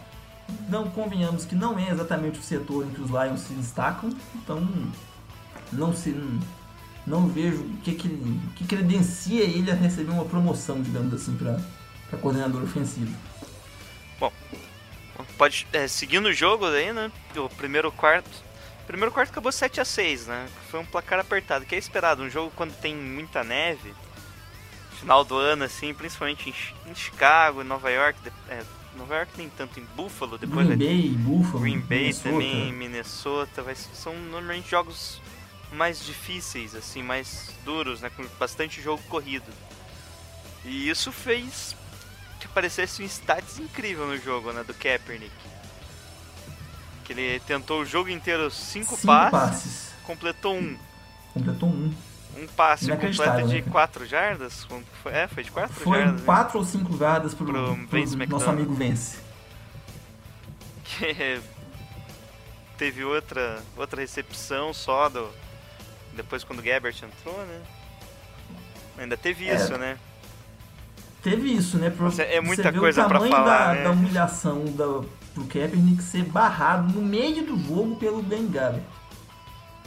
[0.68, 4.68] Não convenhamos que não é exatamente o setor em que os Lions se destacam, então
[5.72, 6.14] não se
[7.06, 8.08] não vejo o que, que,
[8.56, 13.12] que credencia ele a receber uma promoção, digamos assim, para coordenador ofensivo.
[15.36, 17.10] Pode, é, seguindo o jogo daí, né?
[17.36, 18.30] O primeiro quarto.
[18.86, 20.48] Primeiro quarto acabou 7 a 6 né?
[20.70, 22.22] Foi um placar apertado, que é esperado.
[22.22, 23.92] Um jogo quando tem muita neve,
[25.00, 28.18] final do ano, assim, principalmente em, em Chicago, em Nova York.
[28.22, 28.62] de- é,
[28.96, 32.30] Nova York nem tanto em Buffalo, depois Green Bay, Buffalo, Green Bay Minnesota.
[32.30, 35.20] também, Minnesota, vai, são normalmente jogos
[35.72, 38.10] mais difíceis, assim, mais duros, né?
[38.14, 39.50] Com bastante jogo corrido.
[40.64, 41.74] E isso fez
[42.38, 44.62] que aparecesse um stats incrível no jogo, né?
[44.62, 45.32] Do Kaepernick.
[47.04, 49.90] Que ele tentou o jogo inteiro cinco, Cinco passes, passes.
[50.04, 50.78] completou um.
[51.34, 51.92] Completou um.
[52.34, 53.70] Um passe completo de né?
[53.70, 54.66] 4 jardas.
[55.04, 56.20] É, foi de 4 Foi jardas.
[56.20, 56.24] né?
[56.24, 58.48] 4 ou 5 jardas pro, Pro pro Vince nosso McDonald.
[58.50, 59.18] amigo Vence.
[60.84, 61.40] que
[62.78, 65.28] teve outra outra recepção só do
[66.14, 67.60] depois quando o Gabbert entrou, né?
[68.98, 69.54] Ainda teve É.
[69.54, 69.96] isso, né?
[71.22, 71.88] Teve isso, né?
[71.90, 73.84] Pra, é muita coisa tamanho falar, da, né?
[73.84, 78.82] da humilhação da, pro Kaepernick ser barrado no meio do jogo pelo Ben Gabbert.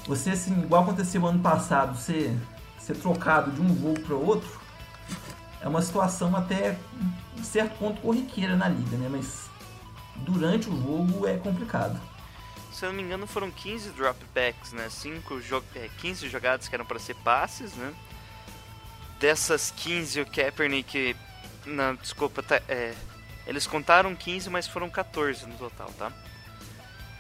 [0.07, 2.35] Você, assim, igual aconteceu ano passado, ser,
[2.79, 4.49] ser trocado de um jogo para outro,
[5.61, 6.77] é uma situação até
[7.38, 9.09] um certo ponto corriqueira na liga, né?
[9.11, 9.49] Mas
[10.17, 11.99] durante o jogo é complicado.
[12.75, 14.89] Se eu não me engano, foram 15 dropbacks, né?
[14.89, 17.93] Cinco jo é, 15 jogadas que eram para ser passes, né?
[19.17, 21.15] Dessas 15, o Kaepernick.
[21.65, 22.93] Não, desculpa, tá, é,
[23.47, 26.11] eles contaram 15, mas foram 14 no total, tá?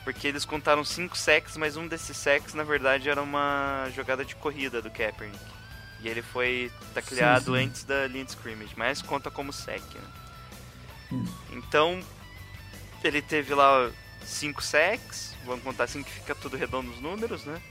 [0.03, 4.35] Porque eles contaram 5 sacks, mas um desses sacks, na verdade, era uma jogada de
[4.35, 5.39] corrida do Kaepernick.
[6.01, 7.65] E ele foi tacleado Sim, sim.
[7.65, 10.07] antes da linha de scrimmage, mas conta como sack, né?
[11.13, 11.37] Isso.
[11.53, 12.03] Então,
[13.01, 13.89] ele teve lá
[14.25, 17.61] 5 sacks, vamos contar assim que fica tudo redondo os números, né?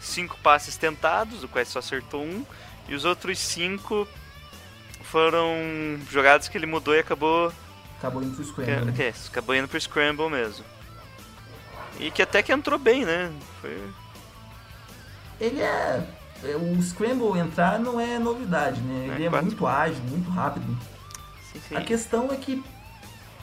[0.00, 2.44] 5 passes tentados, o quais só acertou um,
[2.88, 4.06] e os outros 5
[5.02, 7.52] foram jogadas que ele mudou e acabou,
[7.98, 8.84] Acabou indo pro que, Scramble.
[8.86, 8.92] né?
[8.92, 10.64] que é, acabou indo pro Scramble mesmo.
[11.98, 13.32] E que até que entrou bem, né?
[13.60, 13.90] Foi,
[15.40, 16.06] Ele é.
[16.44, 19.08] é, O Scramble entrar não é novidade, né?
[19.10, 19.46] É, Ele é quatro.
[19.46, 20.78] muito ágil, muito rápido.
[21.52, 21.74] sim, sim.
[21.76, 22.62] A questão é que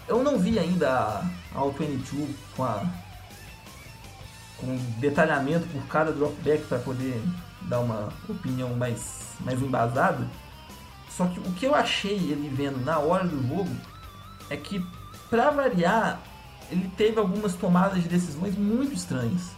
[0.07, 2.83] eu não vi ainda a All 22 com a
[4.57, 7.21] com detalhamento por cada dropback para poder
[7.63, 10.25] dar uma opinião mais, mais embasada.
[11.09, 13.69] Só que o que eu achei ele vendo na hora do jogo
[14.49, 14.85] é que,
[15.29, 16.19] para variar,
[16.69, 19.51] ele teve algumas tomadas de decisões muito estranhas.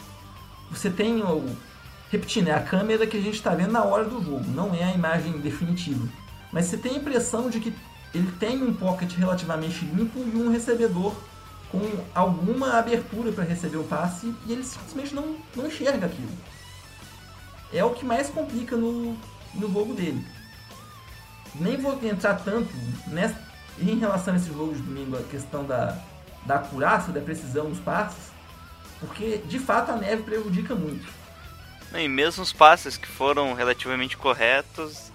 [0.71, 1.45] Você tem o.
[2.10, 4.83] Repetindo, é a câmera que a gente está vendo na hora do jogo, não é
[4.83, 6.07] a imagem definitiva.
[6.53, 7.73] Mas você tem a impressão de que
[8.17, 11.15] ele tem um pocket relativamente limpo e um recebedor
[11.71, 11.82] com
[12.15, 16.32] alguma abertura para receber o passe e ele simplesmente não, não enxerga aquilo.
[17.73, 19.13] É o que mais complica no,
[19.53, 20.25] no jogo dele.
[21.56, 22.69] Nem vou entrar tanto
[23.08, 23.38] nessa,
[23.80, 25.97] em relação a esse jogo de domingo, a questão da,
[26.45, 28.32] da acurácia, da precisão dos passes,
[28.99, 31.06] porque de fato a neve prejudica muito.
[31.93, 35.12] E mesmo os passes que foram relativamente corretos,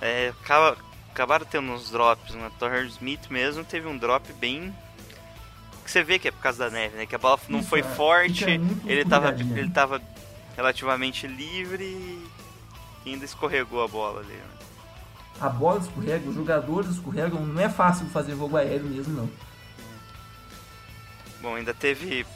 [0.00, 0.76] é, acaba-
[1.16, 2.34] acabaram tendo uns drops.
[2.34, 2.50] Né?
[2.58, 4.74] Torre Smith mesmo teve um drop bem.
[5.82, 7.06] que você vê que é por causa da neve, né?
[7.06, 9.58] Que a bola não Isso, foi é, forte, muito ele tava, escorregadinha.
[9.58, 10.02] ele tava
[10.54, 11.84] relativamente livre
[13.04, 14.34] e ainda escorregou a bola ali.
[14.34, 14.44] Né?
[15.40, 19.30] A bola escorrega, os jogadores escorregam, não é fácil fazer jogo aéreo mesmo não.
[21.40, 22.26] Bom, ainda teve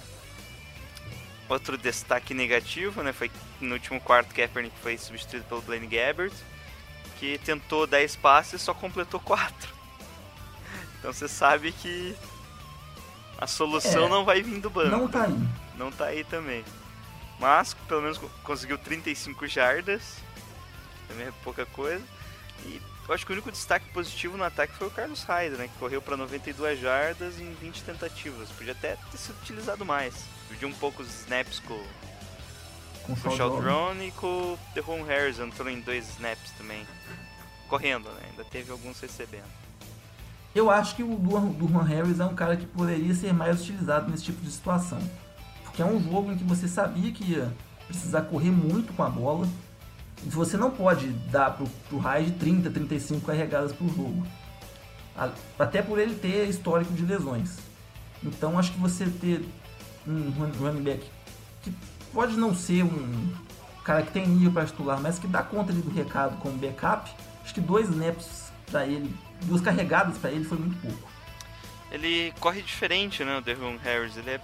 [1.49, 3.13] outro destaque negativo, né?
[3.13, 6.33] Foi no último quarto Kaepernick foi substituído pelo Blaine Gabbert,
[7.21, 9.69] que tentou 10 passes e só completou 4.
[10.99, 12.17] Então você sabe que
[13.39, 14.91] a solução É, não vai vir do banco.
[14.91, 15.39] Não tá aí.
[15.77, 16.65] Não tá aí também.
[17.39, 20.17] Mas pelo menos co- conseguiu 35 jardas.
[21.09, 22.03] Também é pouca coisa.
[22.67, 25.69] E eu acho que o único destaque positivo no ataque foi o Carlos Hyde, né?
[25.69, 28.49] Que correu para 92 jardas em 20 tentativas.
[28.51, 30.15] Podia até ter sido utilizado mais.
[30.49, 31.83] Dividiu um pouco os snaps com,
[33.17, 33.37] Com o.
[33.37, 36.87] Shaldron e com o Devon Harris entrou em dois snaps também.
[37.69, 38.21] Correndo, né?
[38.31, 39.45] Ainda teve alguns recebendo.
[40.55, 44.25] Eu acho que o Durham, Harris é um cara que poderia ser mais utilizado nesse
[44.25, 44.99] tipo de situação.
[45.63, 47.53] Porque é um jogo em que você sabia que ia
[47.87, 49.47] precisar correr muito com a bola.
[50.25, 54.27] E você não pode dar pro, pro Hyde 30, 35 carregadas por jogo.
[55.59, 57.59] Até por ele ter histórico de lesões.
[58.23, 59.45] Então acho que você ter
[60.07, 61.07] um run- running back
[62.13, 63.33] pode não ser um
[63.85, 67.11] cara que tem nível para titular, mas que dá conta do recado como backup,
[67.45, 71.11] acho que dois snaps para ele, duas carregadas para ele foi muito pouco.
[71.91, 74.17] Ele corre diferente, né, o Devon Harris.
[74.17, 74.41] Ele é,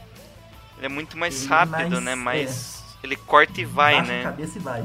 [0.79, 2.15] ele é muito mais Ele é rápido, mais- né?
[2.17, 2.85] Mais.
[3.03, 4.21] Ele corta e vai, né?
[4.21, 4.85] a cabeça e vai.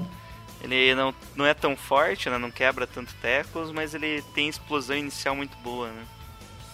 [0.61, 2.37] Ele não, não é tão forte, né?
[2.37, 6.03] Não quebra tanto tackles, mas ele tem explosão inicial muito boa, né?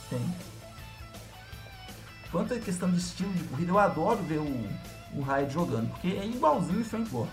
[0.10, 0.36] Tem.
[2.32, 4.70] Quanto à questão de estilo de corrida, eu adoro ver o,
[5.13, 7.30] o Hyde jogando, porque é igualzinho o Frank Gore.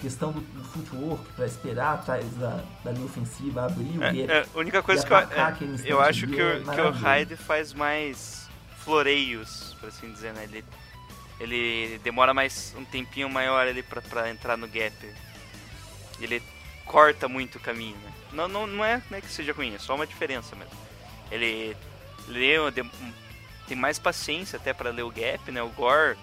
[0.00, 4.30] Questão do, do footwork, para esperar atrás da, da linha ofensiva, abrir o É, gap.
[4.30, 6.90] é, a única coisa que eu, é, eu acho que, é o, que o.
[6.90, 8.46] Hyde faz mais
[8.84, 10.44] floreios, por assim dizer, né?
[10.44, 10.64] Ele,
[11.40, 14.94] ele demora mais um tempinho maior ali pra, pra entrar no gap.
[16.20, 16.42] Ele
[16.84, 18.12] corta muito o caminho, né?
[18.32, 20.72] Não, não, não, é, não é que seja ruim, é só uma diferença mesmo.
[21.30, 21.74] Ele
[22.28, 22.56] lê,
[23.66, 25.62] tem mais paciência até pra ler o gap, né?
[25.62, 26.16] O Gore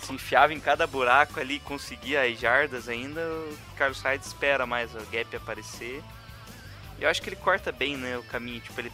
[0.00, 3.20] se enfiava em cada buraco ali e conseguia as jardas ainda.
[3.20, 6.02] O Carlos Hyde espera mais o gap aparecer.
[7.00, 8.60] Eu acho que ele corta bem, né, o caminho.
[8.60, 8.92] Tipo, ele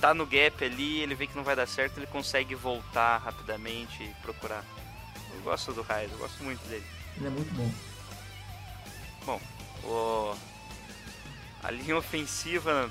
[0.00, 4.02] tá no gap ali, ele vê que não vai dar certo, ele consegue voltar rapidamente
[4.02, 4.64] e procurar.
[5.34, 6.86] Eu gosto do Hyde, eu gosto muito dele.
[7.16, 7.72] Ele é muito bom.
[9.24, 9.40] Bom,
[9.84, 10.36] o...
[11.62, 12.90] a linha ofensiva,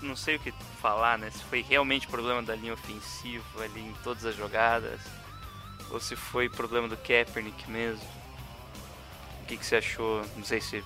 [0.00, 1.30] não sei o que falar, né?
[1.30, 5.00] Se foi realmente problema da linha ofensiva ali em todas as jogadas,
[5.92, 8.02] ou se foi problema do Kaepernick mesmo.
[9.42, 10.22] O que, que você achou?
[10.36, 10.82] Não sei se.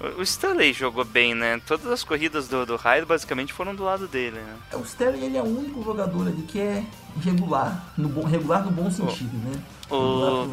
[0.00, 1.60] O o Stanley jogou bem, né?
[1.66, 4.56] Todas as corridas do, do Hyde basicamente foram do lado dele, né?
[4.72, 6.84] O Sterling ele é o único jogador ali que é
[7.20, 9.60] regular, no bom, regular no bom sentido, né?
[9.90, 10.48] o-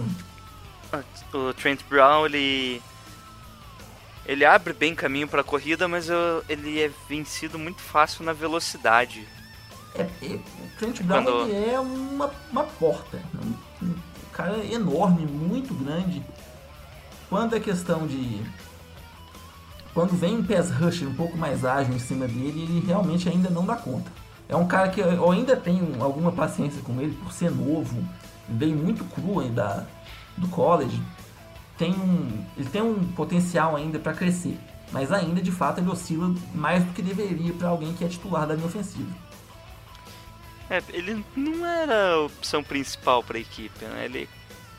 [0.91, 2.81] pro- O Trent Brown, ele.
[4.25, 9.27] Ele abre bem caminho pra corrida, mas eu- ele é vencido muito fácil na velocidade.
[9.93, 10.41] É, é, o
[10.79, 13.21] Trent Brown Quando- é uma, uma porta.
[13.81, 13.93] Um,
[14.31, 16.23] cara enorme, muito grande.
[17.29, 18.41] Quando é questão de.
[19.93, 23.49] Quando vem um pass rusher um pouco mais ágil em cima dele, ele realmente ainda
[23.49, 24.11] não dá conta.
[24.47, 28.03] É um cara que eu ainda tenho alguma paciência com ele por ser novo,
[28.47, 29.87] veio muito cru ainda
[30.37, 31.01] do college.
[31.77, 34.57] Tem um, ele tem um potencial ainda para crescer,
[34.91, 38.45] mas ainda de fato ele oscila mais do que deveria para alguém que é titular
[38.45, 39.09] da linha ofensiva.
[40.69, 44.05] É, ele não era a opção principal pra equipe, né?
[44.05, 44.27] Ele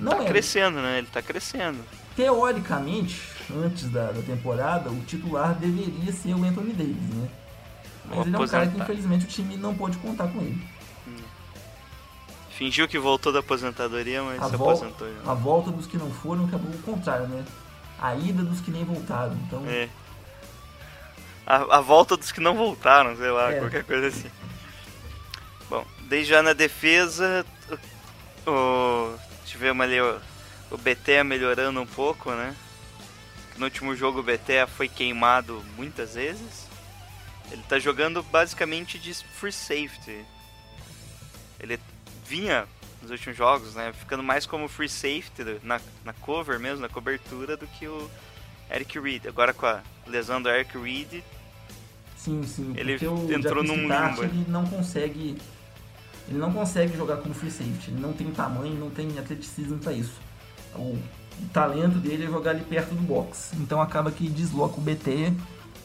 [0.01, 0.27] Não tá é.
[0.27, 0.99] crescendo, né?
[0.99, 1.79] Ele tá crescendo.
[2.16, 3.20] Teoricamente,
[3.64, 7.29] antes da, da temporada, o titular deveria ser o Anthony Davis, né?
[8.07, 10.61] Mas O ele é um cara que infelizmente o time não pôde contar com ele.
[12.51, 15.07] Fingiu que voltou da aposentadoria, mas A, se vol- aposentou.
[15.25, 15.31] já.
[15.31, 17.44] a volta dos que não foram acabou o contrário, né?
[18.01, 19.35] A ida dos que nem voltaram.
[19.46, 19.88] Então, É.
[21.46, 23.59] A, a volta dos que não voltaram, sei lá, É.
[23.61, 24.31] qualquer coisa assim.
[25.68, 27.44] Bom, desde já na defesa,
[28.46, 30.20] o, tivemos ali o,
[30.70, 32.55] o BT melhorando um pouco, né?
[33.57, 36.66] No último jogo o BT foi queimado muitas vezes.
[37.50, 40.24] Ele tá jogando basicamente de free safety.
[41.59, 41.81] Ele
[42.24, 42.66] vinha
[43.00, 43.92] nos últimos jogos, né?
[43.92, 48.11] Ficando mais como free safety na, na cover mesmo, na cobertura, do que o
[48.70, 49.26] Eric Reed.
[49.26, 51.22] Agora com a lesão do Eric Reed,
[52.16, 52.74] sim, sim.
[52.76, 52.94] Ele
[53.35, 54.24] entrou num limbo.
[54.24, 55.38] ele não consegue.
[56.29, 57.91] Ele não consegue jogar como free safety.
[57.91, 60.15] Ele não tem tamanho, não tem atleticismo para isso.
[60.75, 60.99] O,
[61.41, 63.53] o talento dele é jogar ali perto do box.
[63.55, 65.33] Então acaba que desloca o BT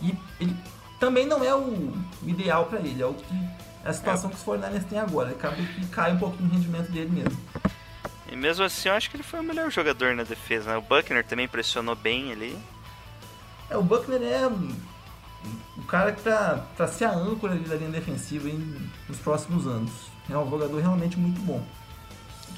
[0.02, 0.56] e ele
[1.00, 1.94] também não é o,
[2.26, 3.02] ideal para ele.
[3.02, 3.34] É o que
[3.84, 5.32] é a situação que os 49ers têm agora.
[5.32, 7.40] Acaba que cai um pouquinho o rendimento dele mesmo.
[8.32, 10.72] E mesmo assim, eu acho que ele foi o melhor jogador na defesa.
[10.72, 10.78] Né?
[10.78, 12.58] O Buckner também pressionou bem ali.
[13.70, 14.76] É, o Buckner é um-
[15.92, 19.92] cara que tá, tá ser a âncora da linha defensiva em- nos próximos anos.
[20.30, 21.62] É um jogador realmente muito bom.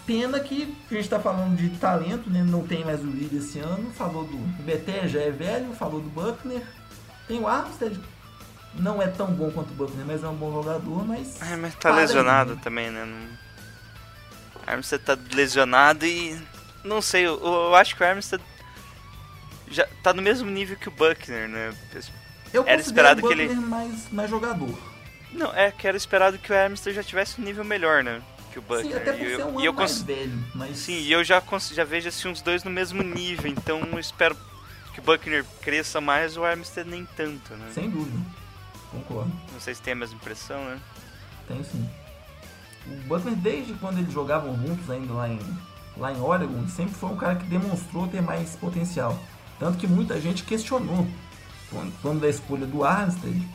[0.05, 2.43] Pena que a gente tá falando de talento, né?
[2.43, 3.89] Não tem mais o Reed esse ano.
[3.91, 6.61] Falou do Beté já é velho, falou do Buckner.
[7.27, 7.99] Tem o Armstead,
[8.75, 11.41] não é tão bom quanto o Buckner, mas é um bom jogador, mas.
[11.41, 13.05] Ah, mas tá lesionado também, né?
[13.05, 13.43] Não...
[14.67, 16.39] Armstead tá lesionado e.
[16.83, 18.43] Não sei, eu, eu acho que o Armstead
[19.69, 21.73] já tá no mesmo nível que o Buckner, né?
[22.53, 24.77] Eu Era esperado o que ele- Buckner mais, mais jogador.
[25.31, 28.21] Não, é que era esperado que o Armstead já tivesse um nível melhor, né?
[28.51, 28.91] Que o Buckner.
[28.91, 30.43] Sim, até por e ser eu, um eu mais cons- velho.
[30.53, 30.77] Mas...
[30.77, 33.99] Sim, e eu já, cons- já vejo assim uns dois no mesmo nível, então eu
[33.99, 34.37] espero
[34.93, 37.71] que o Buckner cresça mais, o Armstead nem tanto, né?
[37.73, 38.15] Sem dúvida.
[38.91, 39.31] Concordo.
[39.51, 40.79] Não sei se tem a mesma impressão, né?
[41.47, 41.89] Tenho sim.
[42.85, 45.39] O Butler, desde quando eles jogavam juntos ainda lá em,
[45.97, 49.17] lá em Oregon, sempre foi um cara que demonstrou ter mais potencial.
[49.57, 51.07] Tanto que muita gente questionou
[51.73, 53.47] quando, quando da escolha do Armstead,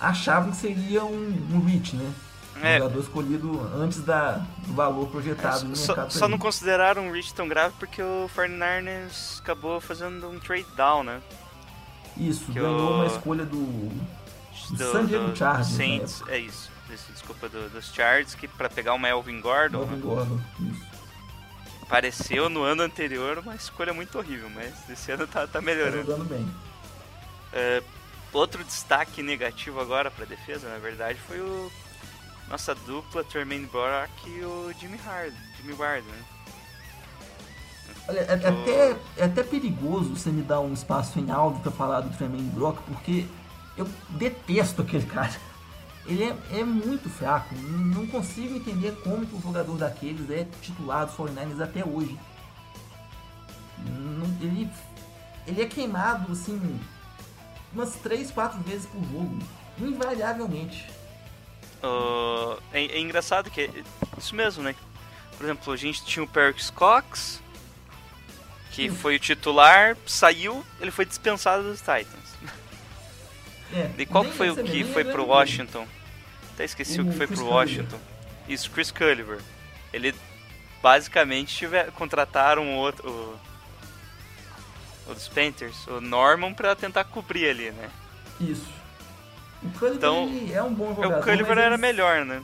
[0.00, 2.12] achavam que seria um, um reach, né?
[2.56, 2.78] Um É.
[2.78, 6.12] jogador escolhido antes da, do valor projetado no Só, mercado.
[6.12, 11.02] só não consideraram um reach tão grave porque o 49ers acabou fazendo um trade down,
[11.02, 11.20] né?
[12.16, 13.58] Isso, que ganhou o- uma escolha do,
[14.70, 15.70] do San Diego Chargers.
[15.70, 16.70] na Saints, é isso.
[17.12, 20.00] Desculpa, do- dos Chargers, que pra pegar o Melvin Gordon, Melvin né?
[20.02, 20.40] Gordon.
[20.60, 20.86] Isso.
[21.82, 26.04] apareceu no ano anterior uma escolha muito horrível, mas esse ano tá, tá Tá melhorando.
[26.06, 26.48] jogando bem.
[27.58, 27.82] É,
[28.34, 31.72] outro destaque negativo agora pra defesa, na verdade, foi o
[32.50, 36.22] nossa dupla Tremaine Brock e o Jimmy Hard, Jimmy Ward, né?
[38.08, 41.72] Olha, é, é até, é até perigoso você me dar um espaço em áudio pra
[41.72, 43.26] falar do Tremaine Brock, porque
[43.76, 45.34] eu detesto aquele cara.
[46.04, 47.52] Ele é, é muito fraco.
[47.54, 52.16] Não consigo entender como que um jogador daqueles é titular dos 49ers até hoje.
[53.78, 54.70] Não- ele,
[55.46, 56.78] ele é queimado, assim,
[57.72, 59.38] umas 3, 4 vezes por jogo.
[59.78, 60.86] Invariavelmente.
[61.82, 63.70] Uh, é, é engraçado que é
[64.16, 64.74] isso mesmo, né?
[65.36, 67.42] Por exemplo, a gente tinha o Perks Cox,
[68.72, 68.96] que Sim.
[68.96, 72.34] foi o titular, saiu, ele foi dispensado dos Titans.
[73.72, 75.26] É, E qual que foi o que foi lembro pro.
[75.26, 75.86] Washington?
[76.54, 77.82] Até esqueci o, O que foi Chris pro Culliver.
[77.82, 78.00] Washington.
[78.48, 79.40] Isso, Chris Culliver.
[79.92, 80.14] Ele
[80.82, 83.10] basicamente tiver, contrataram o outro.
[83.10, 83.38] O,
[85.08, 87.90] o dos Panthers, o Norman, pra tentar cobrir ali, né?
[88.40, 88.66] Isso.
[89.62, 91.18] O Culliver Então, é um bom jogador.
[91.20, 92.42] o Culliver era ele- melhor, né?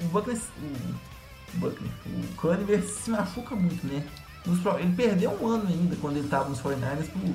[0.00, 4.06] O Buckner, o, Buckner, o Culliver se machuca muito, né?
[4.80, 7.34] Ele perdeu um ano ainda quando ele tava nos 49ers por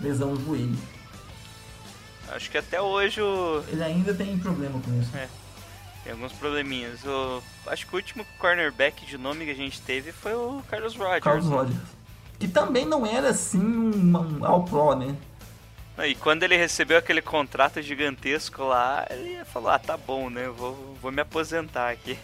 [0.00, 0.78] lesão no joelho.
[2.28, 5.14] Acho que até hoje o, Ele ainda tem problema com isso.
[5.14, 5.28] É.
[6.02, 7.04] Tem alguns probleminhas.
[7.04, 10.96] O, acho que o último cornerback de nome que a gente teve foi o Carlos
[10.96, 11.22] Rogers.
[11.22, 11.76] Carlos né?
[12.38, 15.16] Que também não era assim um, um all pro, né?
[15.98, 20.48] E quando ele recebeu aquele contrato gigantesco lá, ele falou: Ah, tá bom, né?
[20.48, 22.18] Vou, vou me aposentar aqui.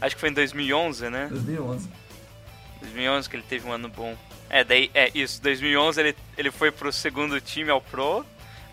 [0.00, 1.28] Acho que foi em 2011, né?
[1.30, 1.88] 2011.
[2.80, 4.16] 2011 que ele teve um ano bom.
[4.48, 5.40] É, daí, é isso.
[5.42, 8.24] 2011 ele, ele foi pro segundo time ao Pro.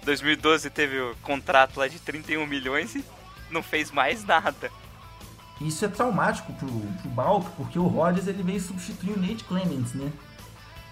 [0.03, 3.03] 2012 teve o contrato lá de 31 milhões e
[3.49, 4.71] não fez mais nada.
[5.59, 9.93] Isso é traumático pro, pro Balk, porque o Rodgers ele veio substituir o Nate Clements,
[9.93, 10.11] né?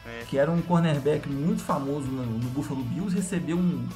[0.06, 0.24] É.
[0.30, 3.88] Que era um cornerback muito famoso no, no Buffalo Bills, recebeu um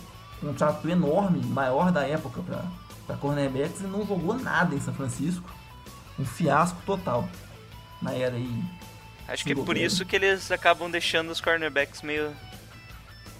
[0.42, 5.50] contrato enorme, maior da época para cornerbacks e não jogou nada em São Francisco.
[6.18, 7.28] Um fiasco total
[8.02, 8.64] na era aí.
[9.28, 12.32] Acho que é por isso que eles acabam deixando os cornerbacks meio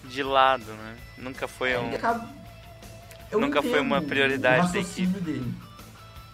[0.06, 0.96] de lado, né?
[1.18, 1.88] Nunca foi um.
[1.88, 2.28] Ele acaba-
[3.32, 5.54] Nunca foi uma prioridade da raciocínio dele.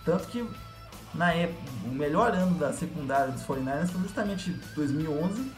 [0.05, 0.45] Tanto que
[1.13, 5.51] na época, o melhor ano da secundária dos 49ers foi justamente 2011,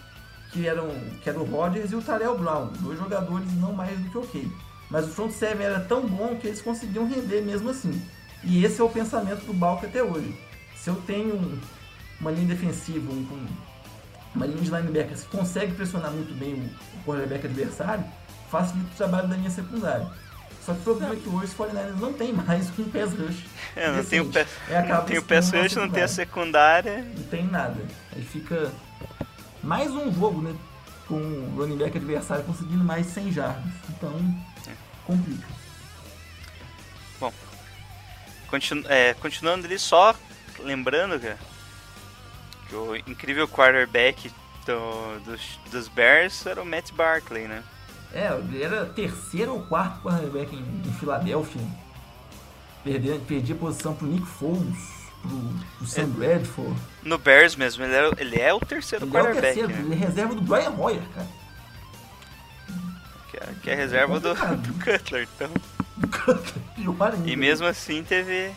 [0.51, 0.89] que eram
[1.21, 4.51] que era o Rodgers e o Tarell Brown, dois jogadores não mais do que ok.
[4.89, 8.01] Mas o front seven era tão bom que eles conseguiam render mesmo assim.
[8.43, 10.33] E esse é o pensamento do Balk até hoje.
[10.75, 11.59] Se eu tenho um-
[12.21, 13.47] uma linha defensiva, um- um-
[14.35, 18.03] uma linha de linebackers que consegue pressionar muito bem o, quarterback adversário,
[18.49, 20.07] facilita o trabalho da minha secundária.
[20.65, 23.45] Só que o problema é que hoje os 49ers não tem mais um pass rush.
[23.75, 26.07] É, não tem o pass, Aí acaba não tem o pass rush, não tem a
[26.07, 27.05] secundária.
[27.15, 27.81] Não tem nada.
[28.15, 28.69] Aí fica
[29.67, 30.55] mais um jogo, né?
[31.07, 33.71] Com o running back adversário conseguindo mais 100 jardas.
[33.89, 34.11] Então,
[35.05, 35.45] complica.
[38.49, 40.15] Continu- é, continuando ali, só
[40.59, 41.37] lembrando, cara,
[42.69, 44.31] que o incrível quarterback
[44.65, 47.61] do- dos, dos Bears era o Matt Barkley, né?
[48.13, 50.59] É, ele era terceiro ou quarto cornerback em,
[50.89, 51.61] em Filadélfia.
[52.85, 54.77] Perdia, perdia posição pro Nick Foles,
[55.85, 56.05] Sam É.
[56.05, 56.75] Bradford.
[57.03, 59.79] No Bears mesmo, ele, era- ele é o terceiro Ele é o quarterback, terceiro, né?
[59.85, 61.27] ele é reserva do Brian Hoyer, cara.
[63.31, 64.61] Que é, que é reserva do, complicado.
[64.67, 65.27] do Cutler.
[65.35, 65.51] Então.
[66.75, 67.27] Pior ainda.
[67.29, 68.51] E mesmo assim teve.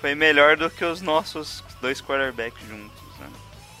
[0.00, 3.26] Foi melhor do que os nossos dois quarterbacks juntos, né?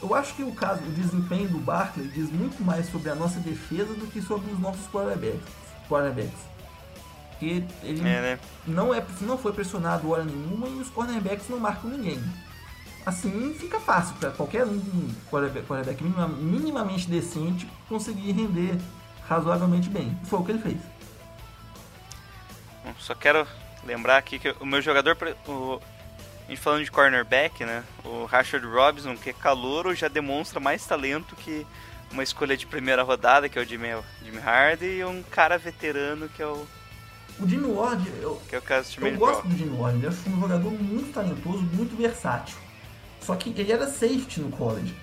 [0.02, 3.40] Eu acho que o caso, o desempenho do Barkley diz muito mais sobre a nossa
[3.40, 5.40] defesa do que sobre os nossos quarterbacks.
[5.88, 6.53] quarterbacks.
[7.34, 8.38] Porque ele É, né?
[8.66, 12.22] não, é, não foi pressionado hora nenhuma e os cornerbacks não marcam ninguém.
[13.04, 14.80] Assim fica fácil para qualquer um
[16.00, 18.78] minima- minimamente decente conseguir render
[19.28, 20.18] razoavelmente bem.
[20.24, 20.78] Foi o que ele fez.
[22.98, 23.46] Só quero
[23.84, 25.16] lembrar aqui que o meu jogador.
[25.46, 25.80] O,
[26.46, 27.82] a gente falando de cornerback, né?
[28.04, 31.66] O Rashard Robinson, que é calouro, já demonstra mais talento que
[32.10, 33.88] uma escolha de primeira rodada, que é o Jimmy,
[34.22, 36.66] Jimmy Hardy, e um cara veterano, que é o,
[37.40, 40.06] O Jimmy Ward, eu, que é o caso de eu gosto do Jimmy Ward, ele
[40.06, 42.56] acho um jogador muito talentoso, muito versátil.
[43.20, 44.94] Só que ele era safety no college.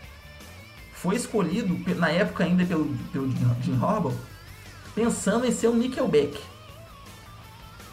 [0.94, 3.30] Foi escolhido, na época ainda pelo, pelo
[3.62, 4.16] Jim Harbaugh,
[4.96, 6.40] pensando em ser um nickelback.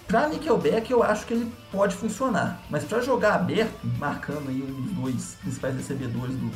[0.06, 4.82] Pra nickelback eu acho que ele pode funcionar, mas pra jogar aberto, marcando aí um
[4.82, 6.50] dos dois principais recebedores do,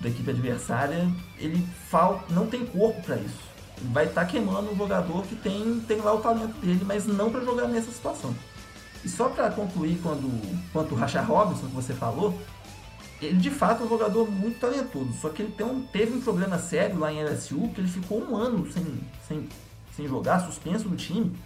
[0.00, 3.53] da equipe adversária, ele fal, não tem corpo pra isso.
[3.92, 7.40] Vai estar queimando um jogador que tem, tem lá o talento dele, mas não pra
[7.44, 8.34] jogar nessa situação.
[9.04, 10.30] E só pra concluir quando,
[10.72, 12.38] quanto o Rashard Robinson que você falou,
[13.20, 16.20] ele de fato é um jogador muito talentoso, só que ele tem um- teve um
[16.20, 18.84] problema sério lá em LSU, que ele ficou um ano sem,
[19.28, 19.48] sem,
[19.94, 21.36] sem jogar, suspenso do time.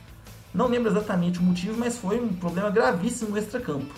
[0.55, 3.93] Não lembro exatamente o motivo, mas foi um problema gravíssimo no extracampo.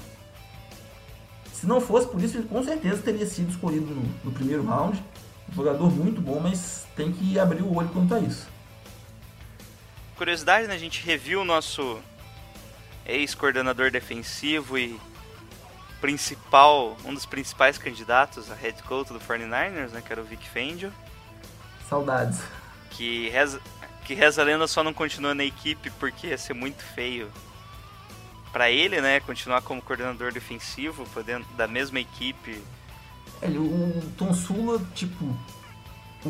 [1.52, 5.02] Se não fosse por isso, ele com certeza teria sido escolhido no, no primeiro round.
[5.50, 8.48] Um jogador muito bom, mas tem que abrir o olho quanto a isso.
[10.16, 10.74] Curiosidade, né?
[10.74, 12.00] A gente reviu o nosso
[13.06, 15.00] ex-coordenador defensivo e
[16.00, 20.02] principal, um dos principais candidatos a head coach do 49ers, né?
[20.04, 20.92] Que era o Vic Fangio.
[21.88, 22.40] Saudades.
[22.90, 23.60] Que reza,
[24.04, 27.30] que reza a lenda só não continua na equipe porque ia ser muito feio
[28.52, 29.20] pra ele, né?
[29.20, 32.62] Continuar como coordenador defensivo, podendo da mesma equipe.
[33.42, 35.24] Ele, o, o Tom Sula, tipo,
[36.24, 36.28] o,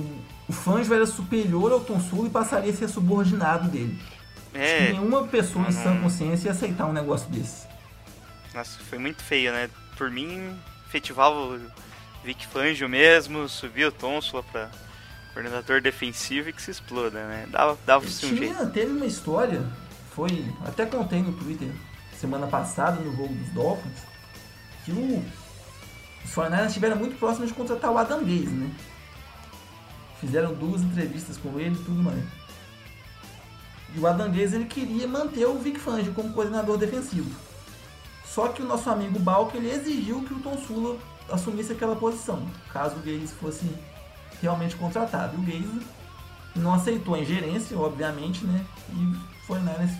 [0.49, 3.99] o Fangio era superior ao Tom Sula e passaria a ser subordinado dele.
[4.01, 6.03] Acho que É, nenhuma pessoa em sã Uhum.
[6.03, 7.67] consciência ia aceitar um negócio desse.
[8.55, 9.69] nossa, foi muito feio, né?
[9.97, 10.57] Por mim,
[10.89, 11.61] efetivava o
[12.25, 14.71] Vic Fangio mesmo, subia o Tonsula pra
[15.33, 17.47] coordenador defensivo e que se exploda, né?
[17.51, 18.55] Dava, dava-se um jeito.
[18.55, 19.63] Tinha, teve uma história,
[20.15, 21.71] foi, até contei no Twitter
[22.19, 24.01] semana passada no jogo dos Dolphins,
[24.85, 25.25] que o,
[26.25, 28.71] os 49ers estiveram muito próximos de contratar o Adam Gaze, né?
[30.21, 32.23] Fizeram duas entrevistas com ele e tudo mais.
[33.95, 37.31] E o Adam Gaze ele queria manter o Vic Fangio como coordenador defensivo.
[38.25, 40.97] Só que o nosso amigo Balk ele exigiu que o Tom Sula
[41.29, 43.69] assumisse aquela posição, caso o Gaze fosse
[44.41, 45.37] realmente contratado.
[45.37, 45.87] E o Gaze
[46.55, 48.65] não aceitou a ingerência, obviamente, né?
[48.93, 49.97] E o 49ers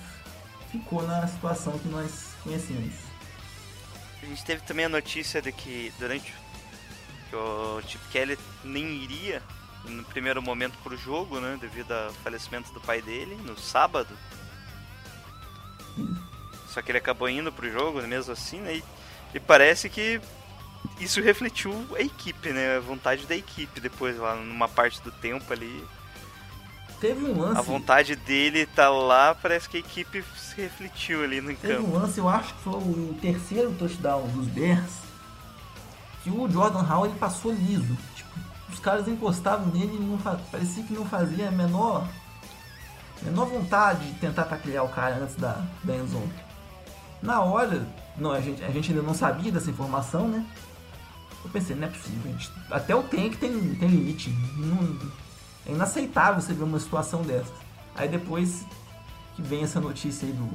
[0.71, 3.10] ficou na situação que nós conhecemos.
[4.23, 6.33] A gente teve também a notícia de que durante
[7.29, 9.43] que o Chip Kelly nem iria
[9.85, 14.17] no primeiro momento pro jogo, né, devido ao falecimento do pai dele no sábado.
[16.69, 18.77] Só que ele acabou indo pro jogo mesmo assim, né?
[18.77, 18.85] E,
[19.35, 20.21] e parece que
[20.99, 22.77] isso refletiu a equipe, né?
[22.77, 25.85] A vontade da equipe depois lá numa parte do tempo ali.
[27.01, 31.41] Teve um lance, A vontade dele tá lá, parece que a equipe se refletiu ali
[31.41, 31.89] no teve campo.
[31.89, 34.93] um lance, eu acho que foi o terceiro touchdown dos Bears,
[36.23, 37.97] que o Jordan Howard ele passou liso.
[38.15, 38.31] Tipo,
[38.71, 42.07] os caras encostavam nele e não parecia que não fazia a menor,
[43.23, 45.95] menor vontade de tentar taclear o cara antes da, da.
[47.23, 47.87] Na hora,
[48.17, 50.45] não, a, gente, a gente ainda não sabia dessa informação, né?
[51.43, 52.51] Eu pensei, não é possível, gente.
[52.71, 54.29] Até o tank tem, tem limite.
[54.59, 54.99] Não-
[55.67, 57.53] é inaceitável você ver uma situação dessa.
[57.95, 58.65] Aí depois
[59.35, 60.47] que vem essa notícia aí do,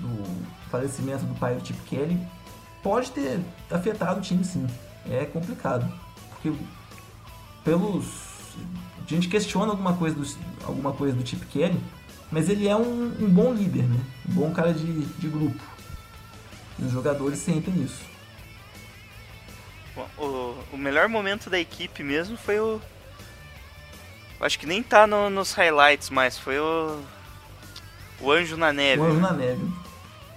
[0.00, 2.18] do falecimento do pai do Chip Kelly,
[2.82, 3.40] pode ter
[3.70, 4.66] afetado o time sim.
[5.10, 5.90] É complicado.
[6.30, 6.52] Porque
[7.64, 8.06] pelos.
[9.04, 10.26] A gente questiona alguma coisa do,
[10.64, 11.78] alguma coisa do Chip Kelly,
[12.30, 14.00] mas ele é um, um bom líder, né?
[14.28, 15.60] Um bom cara de, de grupo.
[16.78, 18.02] E os jogadores sentem isso.
[20.18, 22.80] O, o melhor momento da equipe mesmo foi o.
[24.40, 27.00] Acho que nem tá no- nos highlights mais, foi o.
[28.20, 29.00] O Anjo na Neve.
[29.00, 29.66] O anjo na neve.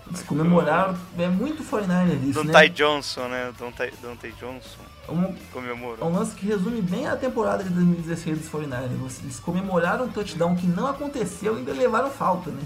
[0.07, 0.97] Eles comemoraram.
[1.17, 2.67] É muito 49ers isso, Don né?
[2.69, 3.53] Johnson, né?
[3.57, 3.71] Don
[4.15, 6.07] Ty Johnson É um, é comemorou.
[6.09, 9.21] um lance que resume bem a temporada de 2016 dos 49ers.
[9.23, 12.61] Eles comemoraram um touchdown que não aconteceu e ainda levaram falta, né?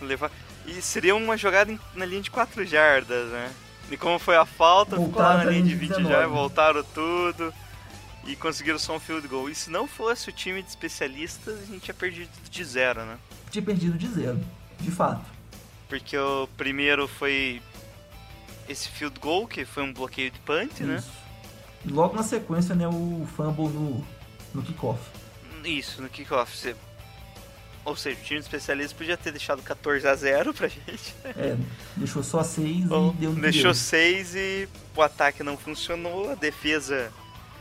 [0.00, 0.30] Levar...
[0.66, 3.50] E seria uma jogada na linha de 4 jardas, né?
[3.90, 6.08] E como foi a falta, ficou Voltaram lá na linha de linha de 20 19.
[6.14, 7.52] jardas, voltaram tudo
[8.26, 9.48] e conseguiram só um field goal.
[9.48, 13.18] E se não fosse o time de especialistas, a gente tinha perdido de zero, né?
[13.50, 14.40] Tinha perdido de zero,
[14.78, 15.24] de fato.
[15.88, 17.60] Porque o primeiro foi
[18.68, 20.96] esse field goal, que foi um bloqueio de punt, né?
[20.98, 21.10] Isso.
[21.84, 24.04] E logo na sequência, né, o fumble no,
[24.54, 25.00] no kickoff.
[25.64, 26.56] Isso, no kickoff.
[26.56, 26.76] Você...
[27.84, 31.14] Ou seja, o time de especialistas podia ter deixado 14 a 0 pra gente.
[31.24, 31.56] É,
[31.96, 33.74] deixou só seis Ou e deu no deixou deu.
[33.74, 37.10] 6 e o ataque não funcionou, a defesa.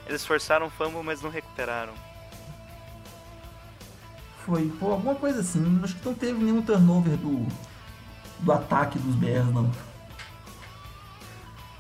[0.10, 1.94] Eles forçaram o fumble, mas não recuperaram.
[4.44, 5.80] Foi, pô, alguma coisa assim.
[5.84, 7.46] Acho que não teve nenhum turnover do,
[8.40, 9.72] do ataque dos Bears, não.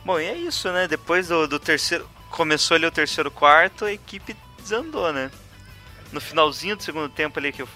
[0.05, 0.87] Bom, e é isso, né?
[0.87, 2.07] Depois do, do terceiro.
[2.29, 5.31] começou ali o terceiro quarto, a equipe desandou, né?
[6.11, 7.69] No finalzinho do segundo tempo ali que o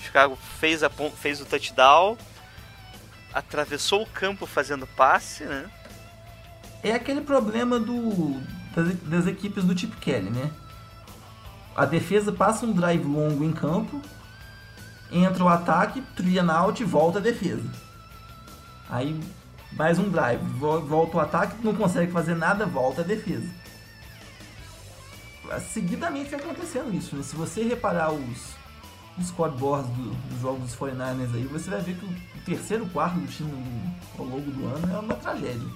[0.00, 2.16] Chicago fez, a, fez o touchdown,
[3.34, 5.68] atravessou o campo fazendo passe, né?
[6.84, 8.40] É aquele problema do
[8.82, 10.50] das, das equipes do Chip Kelly, né?
[11.76, 14.00] A defesa passa um drive longo em campo,
[15.12, 17.68] entra o ataque, tria na out e volta a defesa.
[18.90, 19.18] Aí
[19.72, 23.48] mais um drive, vo- volta o ataque, não consegue fazer nada, volta a defesa.
[25.72, 27.22] Seguidamente vai acontecendo isso, né?
[27.22, 28.54] Se você reparar os,
[29.18, 32.14] os scoreboards do- dos jogos dos 49ers aí, você vai ver que o,
[32.44, 33.50] terceiro quarto do time
[34.18, 35.68] ao longo do ano é uma tragédia.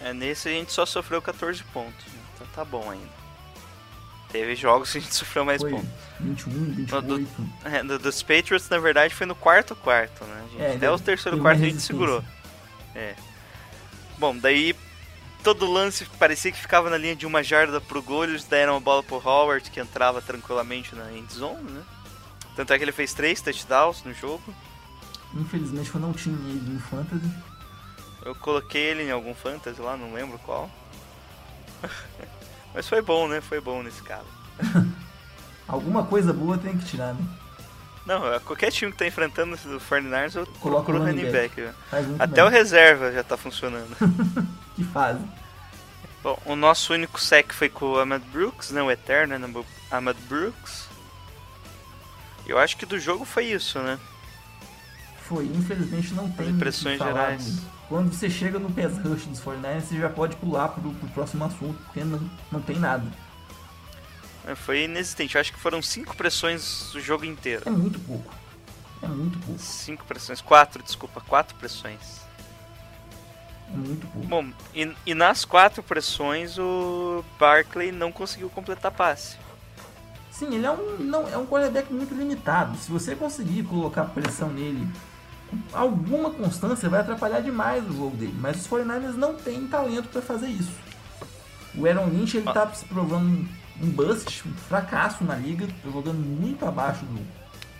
[0.00, 2.20] É, nesse a gente só sofreu 14 pontos, né?
[2.34, 3.16] então tá bom ainda.
[4.30, 5.88] Teve jogos que a gente sofreu mais Foi pontos.
[6.20, 7.28] 21, Do- 28.
[7.64, 10.44] É, do- dos Patriots, na verdade, foi no quarto quarto, né?
[10.52, 10.62] gente?
[10.62, 12.22] É, Até o terceiro quarto a gente segurou.
[12.94, 13.14] É.
[14.18, 14.74] Bom, daí
[15.42, 18.80] todo lance parecia que ficava na linha de uma jarda pro gol, eles deram a
[18.80, 21.82] bola pro Howard, que entrava tranquilamente na end zone, né?
[22.56, 24.42] Tanto é que ele fez três touchdowns no jogo.
[25.34, 27.30] Infelizmente eu não tinha ele no Fantasy.
[28.26, 30.68] Eu coloquei ele em algum fantasy lá, não lembro qual.
[32.74, 33.40] Mas foi bom, né?
[33.40, 34.26] Foi bom nesse caso.
[35.68, 37.24] Alguma coisa boa tem que tirar, né?
[38.04, 41.60] Não, é, qualquer time que tá enfrentando o 49ers, eu procuro o running back.
[41.60, 41.74] back.
[42.18, 42.44] Até bem.
[42.44, 43.96] o reserva já tá funcionando.
[44.74, 45.24] Que fase.
[46.22, 48.82] Bom, o nosso único sec foi com o Ahmad Brooks, né?
[48.82, 50.86] O eterno né, Ahmad Brooks.
[52.46, 53.98] Eu acho que do jogo foi isso, né?
[55.22, 56.44] Foi, infelizmente não tem.
[56.44, 57.42] que impressões gerais.
[57.42, 57.75] muito.
[57.88, 61.44] Quando você chega no pass rush dos 49ers, você já pode pular pro, pro próximo
[61.44, 62.20] assunto, porque não,
[62.50, 63.06] não tem nada.
[64.46, 65.34] É, Foi inexistente.
[65.34, 67.62] Eu acho que foram cinco pressões o jogo inteiro.
[67.66, 68.32] É muito pouco.
[69.02, 69.60] É muito pouco.
[69.60, 70.40] Cinco pressões.
[70.40, 71.20] Quatro, desculpa.
[71.20, 72.22] Quatro pressões.
[73.72, 74.26] É muito pouco.
[74.26, 79.36] Bom, e, e nas quatro pressões o Barkley não conseguiu completar passe.
[80.30, 82.76] Sim, ele é um, não, é um quarterback muito limitado.
[82.78, 84.86] Se você conseguir colocar pressão nele,
[85.72, 88.34] alguma constância vai atrapalhar demais o jogo dele.
[88.40, 90.72] Mas os 49ers não têm talento para fazer isso.
[91.74, 93.46] O Aaron Lynch ele tá se provando
[93.82, 97.20] um, bust, um fracasso na liga, jogando muito abaixo do.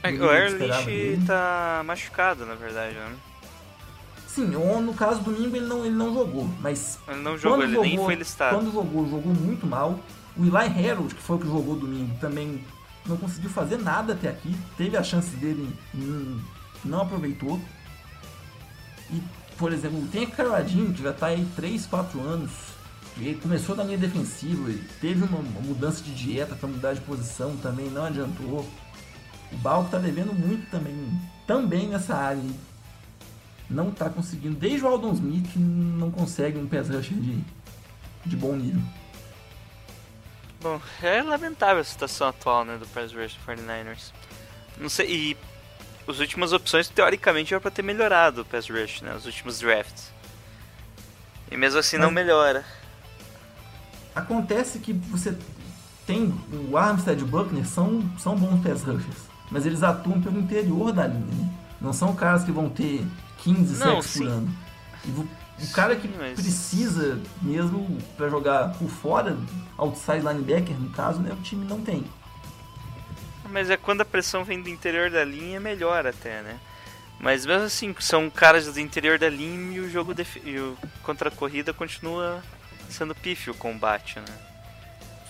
[0.02, 1.24] É, O Aaron Lynch dele.
[1.26, 3.14] tá machucado, na verdade, né?
[4.26, 7.62] Sim, o- no caso do domingo ele não, ele não jogou, mas Ele não jogou,
[7.62, 8.54] ele nem foi listado.
[8.56, 9.98] Quando jogou, jogou muito mal.
[10.36, 12.62] O Eli Harold, que foi o que jogou domingo, também
[13.06, 14.54] não conseguiu fazer nada até aqui.
[14.76, 16.38] Teve a chance dele, hum,
[16.87, 17.61] não aproveitou.
[19.11, 19.22] E,
[19.57, 22.51] por exemplo, tem a Caradinho, que já tá aí 3, 4 anos.
[23.18, 27.57] Ele começou na linha defensiva, ele teve uma, mudança de dieta para mudar de posição
[27.57, 28.66] também, não adiantou.
[29.53, 30.95] O Balco tá devendo muito também,
[31.47, 32.43] também nessa área.
[33.70, 37.39] Não tá conseguindo, desde o Aldon Smith não consegue um pass rusher de,
[38.26, 38.82] de bom nível.
[40.61, 44.12] Bom, é lamentável a situação atual, né, do Pass Rush do 49ers.
[44.78, 45.37] Não sei, e
[46.09, 50.11] as últimas opções, teoricamente, era pra ter melhorado o Pass Rush, né, os últimos drafts.
[51.50, 52.64] E mesmo assim não Mas- melhora.
[54.14, 55.36] Acontece que você
[56.07, 56.32] tem
[56.70, 59.18] o Armstead e o Buckner são, são bons pass rushers,
[59.50, 61.50] mas eles atuam pelo interior da linha, né?
[61.80, 63.04] Não são caras que vão ter
[63.38, 64.57] 15 Não, sacks por ano.
[65.04, 65.11] E
[65.64, 69.36] o cara que Sim, mas- precisa mesmo pra jogar por fora,
[69.76, 72.02] outside linebacker no caso, né, o time não tem.
[73.51, 76.59] Mas é quando a pressão vem do interior da linha, melhor até, né?
[77.18, 81.28] Mas mesmo assim, são caras do interior da linha e o jogo e o contra
[81.28, 82.42] a corrida continua
[82.90, 84.34] sendo pífio o combate, né?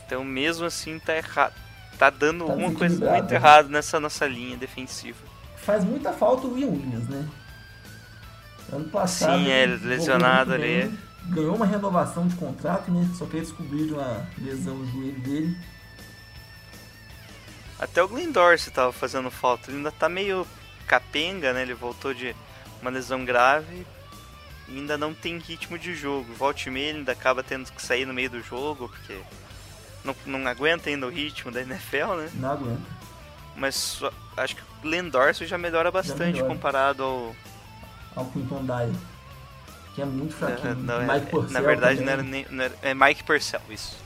[0.04, 1.54] Então mesmo assim tá errado.
[1.98, 3.36] Tá dando Tá alguma coisa muito né?
[3.36, 5.18] errada nessa nossa linha defensiva.
[5.56, 7.26] Faz muita falta o Will Williams, né?
[8.72, 9.38] Ano passado.
[9.38, 10.82] Sim, é, lesionado ali.
[10.82, 10.98] bem,
[11.28, 13.08] Ganhou uma renovação de contrato, né?
[13.14, 15.56] Só que eles descobriram a lesão no joelho dele.
[17.78, 19.70] Até o Glenn Dorsey tava fazendo falta.
[19.70, 20.46] Ele ainda tá meio
[20.86, 21.62] capenga, né?
[21.62, 22.34] Ele voltou de
[22.80, 23.86] uma lesão grave
[24.68, 26.32] e ainda não tem ritmo de jogo.
[26.34, 29.20] Volte e meia ele ainda acaba tendo que sair no meio do jogo, porque
[30.04, 32.30] não, não aguenta ainda o ritmo da NFL, né?
[32.34, 32.96] Não aguenta.
[33.56, 36.48] Mas só- acho que o Glenn Dorsey já melhora bastante melhora.
[36.48, 37.36] comparado ao.
[38.14, 38.92] Ao Quinton Dyer.
[39.94, 40.74] Que é muito fraquinho.
[40.76, 42.06] não, é- Mike Purcell na verdade, também.
[42.06, 42.46] não era nem.
[42.50, 43.96] não era- é Mike Purcell, isso.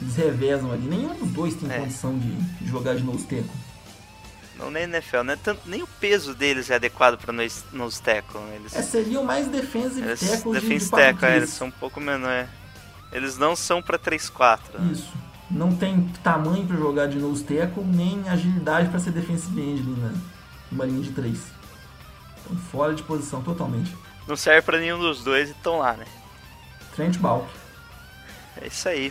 [0.00, 0.86] Eles revezam ali.
[0.86, 1.78] Nenhum dos dois tem É.
[1.80, 3.50] condição de, de jogar de nose tackle.
[4.56, 5.38] Não nem NFL, né?
[5.42, 8.40] Tanto, nem o peso deles é adequado pra nose, nose tackle.
[8.40, 8.56] né?
[8.56, 11.72] Eles, É, seriam mais defensive Eles tackles de, defense de tackle, é, eles são um
[11.72, 12.30] pouco menor.
[12.30, 12.48] é.
[13.12, 14.58] Eles não são pra 3-4.
[14.78, 14.92] né?
[14.92, 15.10] Isso.
[15.50, 20.00] Não tem tamanho pra jogar de nose tackle, nem agilidade pra ser defensive end ali
[20.00, 20.12] na,
[20.70, 21.38] numa linha de três.
[22.36, 23.96] Estão fora de posição totalmente.
[24.26, 26.04] Não serve pra nenhum dos dois e estão lá, né?
[26.94, 27.46] Trent Balk.
[28.60, 29.10] É isso aí.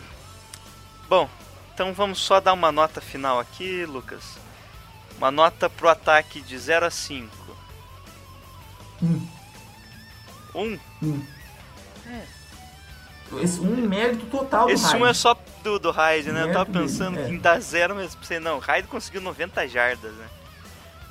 [1.08, 1.28] Bom,
[1.72, 4.38] então vamos só dar uma nota final aqui, Lucas.
[5.16, 7.28] Uma nota pro ataque de 0 a 5.
[9.02, 9.28] Um.
[10.54, 10.78] 1?
[11.02, 11.22] Um.
[13.40, 15.04] Esse um mérito total do Esse 1 Hyde.
[15.04, 16.42] é só do, do Hyde, né?
[16.44, 17.28] Eu tava Mérito dele, pensando é.
[17.28, 20.26] em dar 0, mas pensei, não, Hyde conseguiu 90 jardas, né?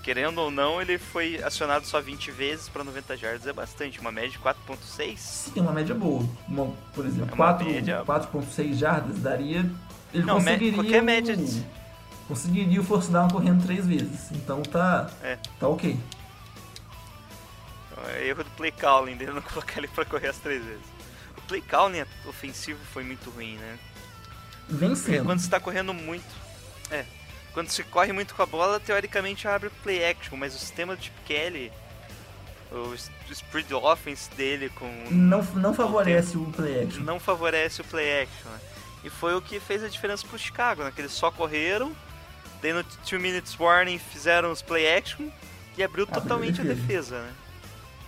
[0.07, 4.09] Querendo ou não, ele foi acionado só 20 vezes pra 90 jardas, é bastante, uma
[4.09, 5.17] média de 4.6.
[5.17, 6.25] Sim, uma média boa.
[6.47, 9.69] Uma, por exemplo, É uma 4 média- 4.6 jardas daria.
[10.13, 10.73] Ele Não, conseguiria.
[10.75, 11.61] qualquer média de-
[12.25, 14.31] Conseguiria o force down correndo três vezes.
[14.31, 15.09] Então tá.
[15.21, 15.37] É.
[15.59, 15.99] Tá ok.
[18.15, 20.85] É Erro do play calling, dele não colocar ele pra correr as três vezes.
[21.37, 23.77] O play calling ofensivo foi muito ruim, né?
[24.69, 25.25] Vem sendo.
[25.25, 26.23] quando você tá correndo muito.
[26.89, 27.03] É.
[27.57, 30.95] Quando você corre muito com a bola, teoricamente abre o play action, mas o sistema
[30.95, 31.71] do Chip Kelly,
[32.71, 32.93] o
[33.29, 34.85] o spread offense dele com.
[35.09, 37.01] Não, não favorece o play action.
[37.03, 38.47] não favorece o play action.
[38.51, 38.59] Né?
[39.05, 40.91] E foi o que fez a diferença pro Chicago, né?
[40.93, 41.91] Que eles só correram,
[42.61, 45.27] daí no 2 minutes warning fizeram os play action
[45.75, 47.23] e abriu Abriu a totalmente a defesa.
[47.23, 47.33] né?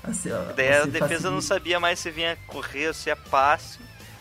[0.04, 3.10] Assim, ó, Daí a você defesa não facilita- sabia mais se vinha correr ou se
[3.10, 3.80] é passe.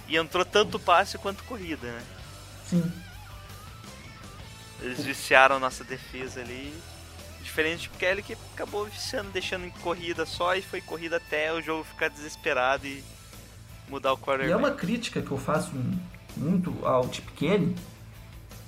[0.09, 2.03] E entrou tanto passe quanto corrida, né?
[2.67, 2.91] Sim.
[4.81, 6.73] Eles viciaram nossa defesa ali.
[7.43, 11.63] Diferente de Kelly que acabou viciando, deixando em corrida só e foi corrida até o
[11.63, 13.03] jogo ficar desesperado e
[13.89, 14.53] mudar o E quarterback.
[14.53, 15.73] é uma crítica que eu faço
[16.37, 17.75] muito ao Chip Kelly.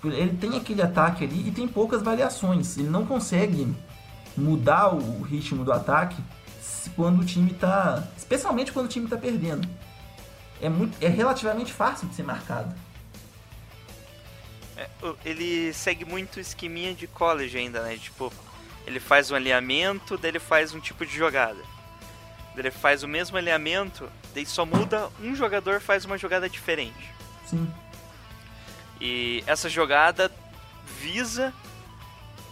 [0.03, 2.79] Ele tem aquele ataque ali e tem poucas variações.
[2.79, 3.73] Ele não consegue
[4.35, 6.17] mudar o ritmo do ataque
[6.97, 8.03] quando o time tá.
[8.17, 9.69] Especialmente quando o time tá perdendo.
[10.61, 12.75] É, muito, é relativamente fácil de ser marcado.
[14.81, 14.89] É,
[15.27, 17.99] ele segue muito o esqueminha de college ainda, né?
[17.99, 18.33] Tipo,
[18.87, 21.63] ele faz um alinhamento, daí ele faz um tipo de jogada.
[22.55, 27.13] Daí ele faz o mesmo alinhamento, daí só muda um jogador faz uma jogada diferente.
[27.47, 27.71] Sim.
[28.99, 30.33] E essa jogada
[30.99, 31.53] visa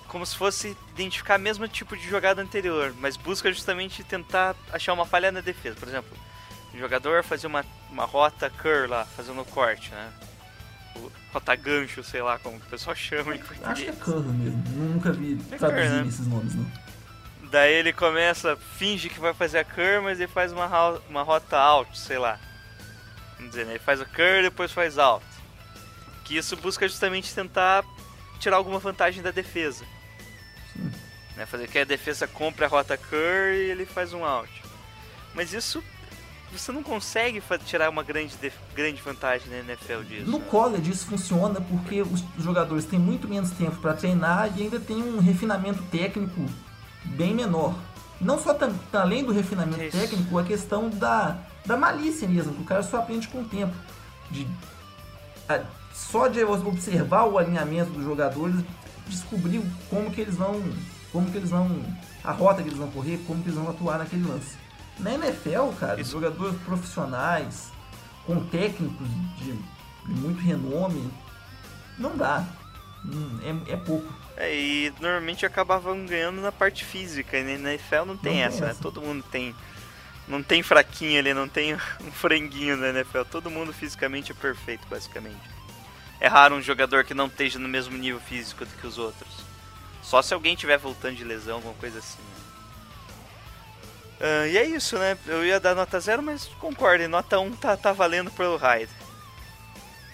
[0.06, 4.94] como se fosse identificar o mesmo tipo de jogada anterior, mas busca justamente tentar achar
[4.94, 5.76] uma falha na defesa.
[5.76, 6.16] Por exemplo,
[6.72, 10.10] o jogador fazer uma, uma rota curl lá, fazendo o corte, né?
[10.98, 14.62] O rota gancho, sei lá como o pessoal chama em Acho que é curl mesmo.
[14.76, 16.08] Nunca vi É traduzir né?
[16.08, 16.70] esses nomes, não.
[17.50, 20.66] Daí ele começa, finge que vai fazer a curl, mas ele faz uma,
[21.08, 22.38] uma rota out, sei lá.
[23.36, 23.72] Vamos dizer, né?
[23.72, 25.24] Ele faz o curl e depois faz out.
[26.24, 27.84] Que isso busca justamente tentar
[28.38, 29.84] tirar alguma vantagem da defesa.
[30.72, 30.90] Sim.
[31.36, 31.46] Né?
[31.46, 34.52] Fazer que a defesa compre a rota curl e ele faz um out.
[35.34, 35.82] Mas isso
[36.52, 38.34] você não consegue tirar uma grande,
[38.74, 40.30] grande vantagem na NFL disso.
[40.30, 44.80] No college isso funciona porque os jogadores têm muito menos tempo para treinar e ainda
[44.80, 46.44] tem um refinamento técnico
[47.04, 47.74] bem menor.
[48.20, 48.56] Não só
[48.94, 49.96] além do refinamento Isso.
[49.96, 53.74] técnico, a questão da, da malícia mesmo, que o cara só aprende com o tempo.
[54.30, 54.46] De,
[55.48, 55.62] a-
[55.94, 58.56] só de observar o alinhamento dos jogadores,
[59.06, 60.62] descobrir como que eles vão.
[61.12, 61.80] Como que eles vão.
[62.24, 64.56] a rota que eles vão correr, como que eles vão atuar naquele lance.
[64.98, 66.12] Na NFL, cara, Isso.
[66.12, 67.70] jogadores profissionais,
[68.26, 69.06] com técnicos
[69.38, 71.10] de, de muito renome,
[71.98, 72.44] não dá.
[73.04, 73.38] Hum,
[73.68, 74.12] É, é pouco.
[74.36, 78.56] É, e normalmente acabavam ganhando na parte física, e na NFL não tem Não essa,
[78.58, 78.70] tem né?
[78.70, 78.82] essa.
[78.82, 79.54] Todo mundo tem.
[80.26, 81.74] Não tem fraquinho ali, não tem
[82.04, 83.22] um franguinho na NFL.
[83.30, 85.40] Todo mundo fisicamente é perfeito, basicamente.
[86.20, 89.28] É raro um jogador que não esteja no mesmo nível físico do que os outros.
[90.02, 92.18] Só se alguém estiver voltando de lesão, alguma coisa assim.
[92.18, 92.37] né?
[94.20, 95.16] Ah, e é isso, né?
[95.26, 98.90] Eu ia dar nota 0, mas concordo, nota 1 tá, tá valendo pelo Hyde.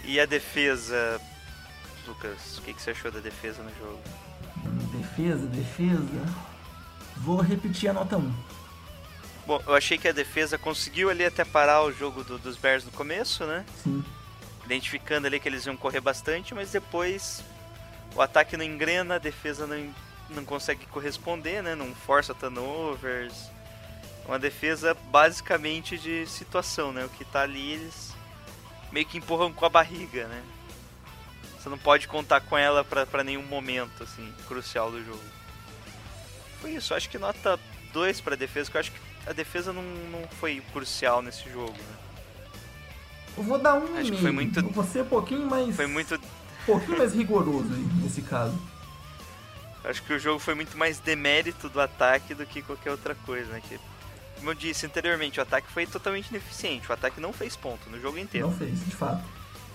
[0.05, 1.21] E a defesa.
[2.07, 4.01] Lucas, o que, que você achou da defesa no jogo?
[4.93, 6.35] Defesa, defesa.
[7.17, 8.35] Vou repetir a nota 1.
[9.47, 12.85] Bom, eu achei que a defesa conseguiu ali até parar o jogo do- dos Bears
[12.85, 13.65] no começo, né?
[13.83, 14.05] Sim.
[14.67, 17.43] Identificando ali que eles iam correr bastante, mas depois
[18.15, 19.95] o ataque não engrena, a defesa não,
[20.31, 21.75] não consegue corresponder, né?
[21.75, 23.51] Não força turnovers.
[24.27, 27.05] Uma defesa basicamente de situação, né?
[27.05, 28.13] O que tá ali eles
[28.91, 30.43] meio que empurram com a barriga, né?
[31.59, 35.23] Você não pode contar com ela pra, pra nenhum momento, assim, crucial do jogo.
[36.61, 37.59] Foi isso, acho que nota
[37.93, 41.73] 2 pra defesa, que eu acho que a defesa não, não foi crucial nesse jogo,
[41.73, 41.97] né?
[43.37, 45.75] Eu vou dar um Acho que foi muito- vou ser um pouquinho mais.
[45.75, 46.21] Foi muito Um
[46.67, 48.57] pouquinho mais rigoroso aí, nesse caso.
[49.85, 53.53] Acho que o jogo foi muito mais demérito do ataque do que qualquer outra coisa,
[53.53, 53.61] né?
[53.69, 53.79] Que,
[54.37, 56.89] como eu disse anteriormente, o ataque foi totalmente ineficiente.
[56.89, 58.49] O ataque não fez ponto no jogo inteiro.
[58.49, 59.23] Não fez, de fato.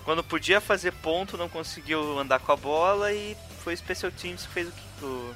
[0.05, 4.45] Quando podia fazer ponto, não conseguiu andar com a bola e foi o Special Teams
[4.45, 5.35] que fez o que o-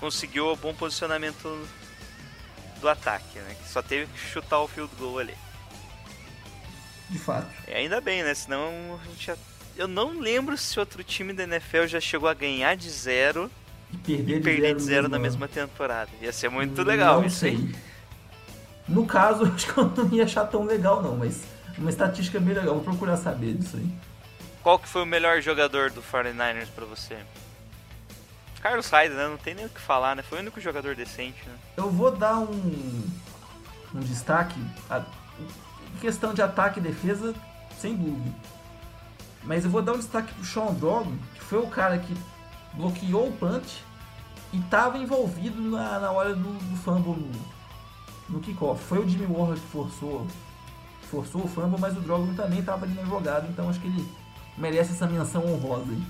[0.00, 1.66] conseguiu o bom posicionamento
[2.80, 3.56] do ataque, né?
[3.62, 5.34] Que só teve que chutar o field goal ali.
[7.10, 7.48] De fato.
[7.68, 8.34] E ainda bem, né?
[8.34, 9.36] Senão a gente já...
[9.76, 13.50] Eu não lembro se outro time da NFL já chegou a ganhar de zero
[13.92, 16.10] E perder e de perder zero de zero na mesmo mesma temporada.
[16.20, 17.50] Ia ser muito legal Não isso sei.
[17.52, 17.74] aí.
[18.88, 21.42] No caso, eu acho que eu não ia achar tão legal não, mas
[21.78, 22.74] uma estatística bem legal.
[22.74, 23.88] Vou procurar saber disso aí.
[24.62, 27.18] Qual que foi o melhor jogador do 49ers pra você?
[28.60, 29.28] Carlos Hyde, né?
[29.28, 30.22] Não tem nem o que falar, né?
[30.22, 31.54] Foi o único jogador decente, né?
[31.76, 33.04] Eu vou dar um,
[33.94, 34.58] um destaque.
[34.90, 35.04] A,
[35.38, 37.34] em questão de ataque e defesa,
[37.78, 38.34] sem dúvida.
[39.44, 42.12] Mas eu vou dar um destaque pro Sean Drogon, que foi o cara que
[42.74, 43.84] bloqueou o punch
[44.52, 47.30] e estava envolvido na, na hora do, do fumble
[48.28, 48.82] no, kickoff.
[48.84, 50.26] Foi o Jimmy Ward que forçou,
[51.10, 54.08] forçou o fumble, mas o Drogon também estava ali na jogada, então acho que ele
[54.56, 56.02] merece essa menção honrosa aí.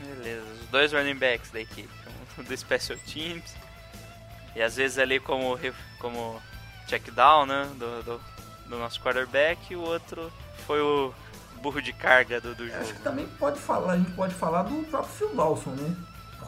[0.00, 1.88] Beleza, os dois running backs da equipe,
[2.38, 3.54] um do Special Teams
[4.54, 5.58] e às vezes ali como,
[5.98, 6.40] como
[6.86, 8.20] check down, né, do, do,
[8.68, 10.32] do nosso quarterback e o outro
[10.66, 11.14] foi o
[11.60, 13.00] burro de carga do, do Acho que jogo.
[13.00, 15.96] também pode falar, a gente pode falar do próprio Phil Dawson, né?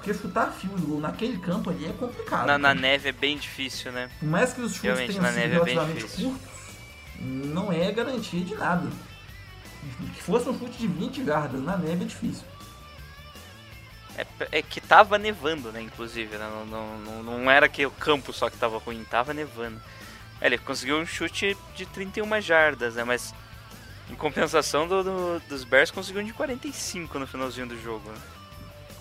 [0.02, 2.46] Porque chutar field goal naquele campo ali é complicado.
[2.46, 2.80] Na, na cara.
[2.80, 4.10] neve é bem difícil, né?
[4.18, 6.30] Por mais que os chutes Realmente, tenham na sido neve é bem relativamente difícil.
[6.30, 6.48] curtos,
[7.20, 8.88] não é garantia de nada.
[10.14, 12.44] Que fosse um chute de 20 jardas na neve é difícil.
[14.18, 16.48] É, é que tava nevando, né, inclusive, né?
[16.50, 19.80] Não, não, não, não era que o campo só que tava ruim, tava nevando.
[20.40, 23.04] É, Ele conseguiu um chute de 31 jardas, né?
[23.04, 23.32] Mas
[24.10, 28.10] em compensação do, do- dos Bears conseguiu um de 45 no finalzinho do jogo.
[28.10, 28.18] né?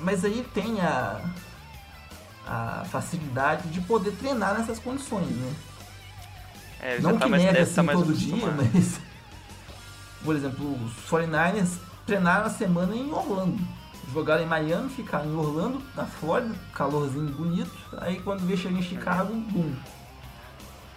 [0.01, 1.21] Mas aí tem a,
[2.47, 5.53] a facilidade de poder treinar nessas condições, né?
[6.79, 8.99] É, não tá que mais, neve deve assim tá mais todo dia, mas...
[10.23, 13.59] Por exemplo, os 49ers treinaram a semana em Orlando.
[14.13, 17.71] Jogaram em Miami, ficaram em Orlando, na Flórida, calorzinho bonito.
[17.97, 19.73] Aí quando vê chegar em Chicago, bum.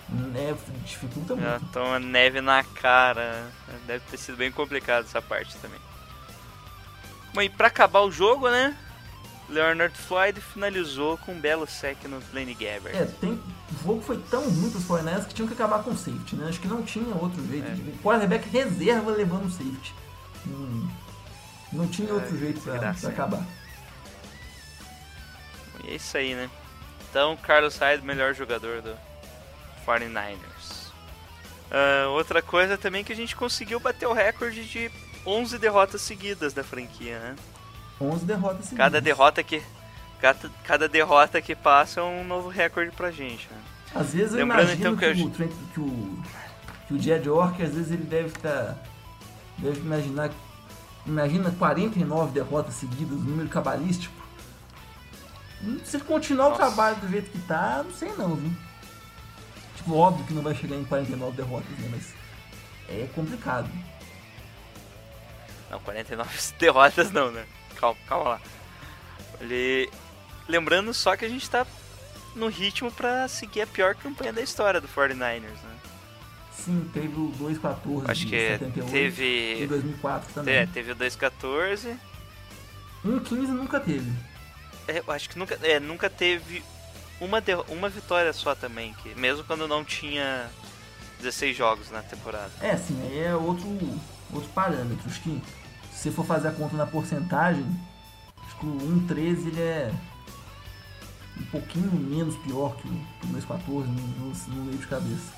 [0.09, 1.72] Neve dificulta Já muito.
[1.72, 3.50] toma neve na cara.
[3.86, 5.80] Deve ter sido bem complicado essa parte também.
[7.32, 8.76] Bom, e pra acabar o jogo, né?
[9.49, 12.97] Leonard Floyd finalizou com um belo sec no Blaine Gabbert.
[12.97, 15.97] É, tem, o jogo foi tão ruim pros 49ers que tinham que acabar com o
[15.97, 16.49] safety, né?
[16.49, 17.66] Acho que não tinha outro jeito.
[17.66, 17.74] É.
[17.74, 19.95] O quarterback reserva levando o safety.
[20.47, 20.88] Hum,
[21.72, 23.14] não tinha outro É, jeito pra, desgraça, pra hein?
[23.14, 23.47] acabar.
[25.84, 26.49] E é isso aí, né?
[27.11, 28.97] Então, Carlos Hyde, melhor jogador do
[29.86, 30.90] 49ers.
[31.70, 34.90] Ah, outra coisa também que a gente conseguiu bater o recorde de
[35.26, 37.36] 11 derrotas seguidas da franquia, né?
[38.11, 38.78] 11 derrotas seguidas.
[38.78, 39.62] Cada derrota que
[40.20, 43.59] cada, cada derrota que passa é um novo recorde pra gente, né?
[43.94, 46.22] Às vezes eu Lembrando, imagino então, que que, eu- o, que o
[46.88, 48.76] que o Jed Ork, às vezes ele deve estar
[49.59, 50.30] deve imaginar
[51.07, 54.14] imagina 49 derrotas seguidas, número cabalístico.
[55.84, 56.62] Se continuar o Nossa.
[56.62, 58.52] trabalho do jeito que tá, não sei não, viu?
[59.76, 61.88] Tipo, óbvio que não vai chegar em 49 derrotas, né?
[61.90, 62.12] Mas
[62.88, 63.68] é complicado.
[65.70, 67.44] Não, 49 derrotas não, né?
[67.74, 68.40] Calma, calma lá.
[69.40, 69.90] Ele...
[70.46, 71.66] Lembrando só que a gente tá
[72.34, 75.76] no ritmo pra seguir a pior campanha da história do 49ers, né?
[76.52, 79.66] Sim, teve o 2-14 Acho que 78 e teve...
[79.66, 80.54] 2004 também.
[80.54, 81.96] É, teve o 2-14.
[83.04, 84.10] 1-15 nunca teve.
[84.86, 86.62] É, acho que nunca, é, nunca teve
[87.20, 90.48] uma, uma vitória só também, que mesmo quando não tinha
[91.20, 92.50] 16 jogos na temporada.
[92.60, 93.66] É, sim, aí é outro,
[94.32, 95.04] outro parâmetro.
[95.06, 95.42] Acho que
[96.05, 97.64] se for fazer a conta na porcentagem,
[98.44, 99.90] acho que o 1.13 ele é
[101.40, 105.32] um pouquinho menos pior que o, que o 2.14, não, não, não de cabeça.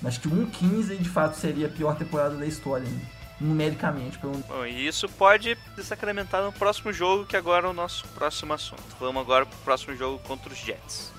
[0.00, 3.04] Mas que o 1.15 de fato seria a pior temporada da história, né?
[3.40, 4.16] numericamente.
[4.18, 4.34] Pelo...
[4.34, 8.84] Bom, e isso pode desacramentar no próximo jogo, que agora é o nosso próximo assunto.
[9.00, 11.13] Vamos agora pro próximo jogo contra os Jets.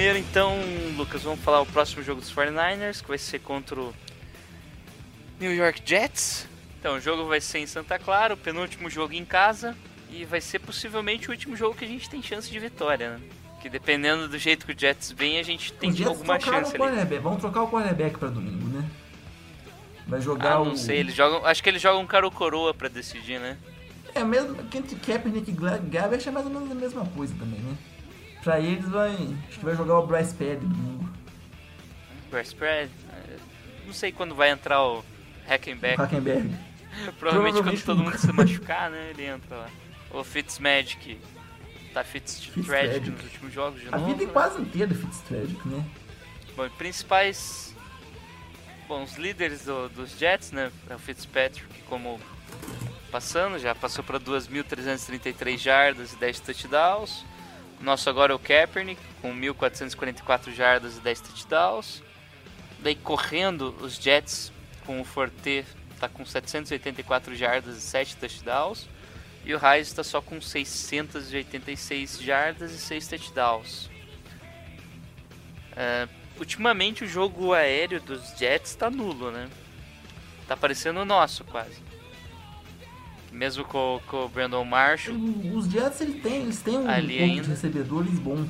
[0.00, 0.56] Primeiro, então,
[0.96, 3.92] Lucas, vamos falar o próximo jogo dos 49ers, que vai ser contra o
[5.38, 6.48] New York Jets.
[6.78, 9.76] Então, o jogo vai ser em Santa Clara, o penúltimo jogo em casa,
[10.08, 13.20] e vai ser possivelmente o último jogo que a gente tem chance de vitória, né?
[13.60, 17.18] Que dependendo do jeito que o Jets vem, a gente tem alguma chance o ali.
[17.18, 18.88] Vamos trocar o quarterback pra domingo, né?
[20.06, 20.64] Vai jogar Ah, o.
[20.64, 21.44] não sei, eles jogam.
[21.44, 23.58] Acho que eles jogam cara ou coroa pra decidir, né?
[24.14, 24.56] É mesmo.
[24.74, 25.54] Entre Kaepernick e
[25.90, 27.76] Gabbert é mais ou menos a mesma coisa também, né?
[28.42, 29.10] Pra eles vai.
[29.48, 31.08] Acho que vai jogar o Bryce Perry domingo.
[32.44, 32.90] Spread.
[33.12, 33.36] eh,
[33.86, 35.04] Não sei quando vai entrar o
[35.46, 35.98] Hackenback.
[35.98, 36.48] O Hackenberg.
[36.48, 39.10] Provavelmente, Provavelmente quando todo mundo se machucar, né?
[39.10, 39.68] Ele entra lá.
[40.12, 41.18] O Fitzmagic
[41.92, 43.10] tá Fitztragic Fitzmagic.
[43.10, 44.06] nos últimos jogos de A novo.
[44.06, 45.84] vida é quase inteira Fitztragic, né?
[46.56, 47.74] Bom, e principais.
[48.88, 50.70] Bom, os líderes do- dos Jets, né?
[50.88, 52.18] É o Fitzpatrick, como
[53.10, 57.24] passando, já passou para 2.333 jardas e 10 touchdowns.
[57.80, 62.02] Nosso agora é o Kaepernick, com 1.444 jardas e 10 touchdowns.
[62.80, 64.52] Daí correndo, os Jets,
[64.84, 65.64] com o Forte,
[65.98, 68.86] tá com 784 jardas e 7 touchdowns.
[69.44, 73.90] E o Reis está só com 686 jardas e 6 touchdowns.
[75.74, 76.06] É,
[76.38, 79.48] ultimamente o jogo aéreo dos Jets tá nulo, né?
[80.46, 81.89] Tá parecendo o nosso quase.
[83.32, 85.16] Mesmo com, com o Brandon Marshall.
[85.54, 87.42] Os Jets ele tem, eles têm um Ali corpo ainda.
[87.42, 88.44] de recebedores bom.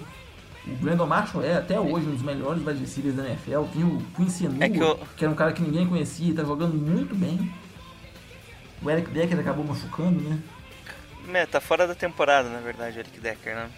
[0.67, 3.65] O Brandon Marshall é até hoje um dos melhores wide receivers da NFL.
[3.73, 6.35] Tem o Quincy Enunwa, É que que, eu- era um cara que ninguém conhecia e
[6.35, 7.53] tá jogando muito bem.
[8.83, 10.39] O Eric Decker acabou machucando, né?
[11.35, 13.71] É, tá fora da temporada, na verdade, o Eric Decker, né?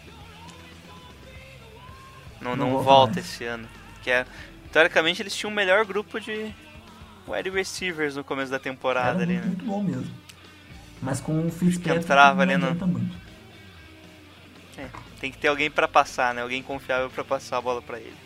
[2.41, 3.27] Não, Não não, volta volta mais.
[3.27, 3.69] esse ano.
[4.03, 4.27] Que é,
[4.73, 6.53] teoricamente eles tinham o melhor grupo de
[7.29, 9.49] wide receivers no começo da temporada Era ali, muito, né?
[9.49, 10.11] muito bom mesmo.
[11.03, 13.17] Mas com o Fitzpatrick entrava não ali adianta muito.
[14.79, 14.89] É,
[15.21, 16.43] tem que ter alguém pra passar, né?
[16.43, 18.17] Alguém confiável pra passar a bola pra ele.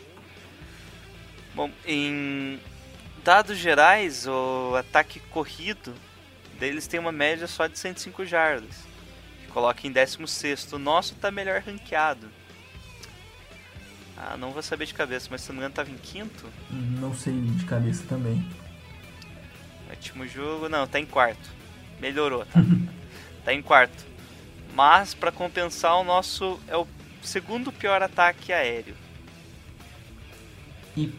[1.55, 2.61] Bom, em
[3.25, 5.95] dados gerais, o ataque corrido
[6.61, 8.85] deles tem uma média só de 105 jardas.
[9.41, 10.73] Que coloca em 16.
[10.75, 12.29] O nosso tá melhor ranqueado.
[14.19, 16.47] Ah, não vou saber de cabeça, mas se não me engano tava em quinto.
[16.71, 18.47] Não sei de cabeça também.
[19.91, 21.57] Último jogo, não, tá em quarto.
[22.01, 22.61] Melhorou, tá?
[23.45, 24.05] tá em quarto.
[24.75, 26.87] Mas pra compensar, o nosso é o
[27.23, 28.95] segundo pior ataque aéreo.
[30.97, 31.13] E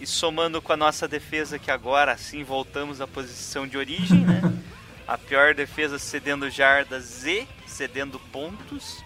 [0.00, 4.40] E somando com a nossa defesa, que agora sim voltamos à posição de origem, né?
[5.06, 9.02] A pior defesa cedendo jardas e cedendo pontos,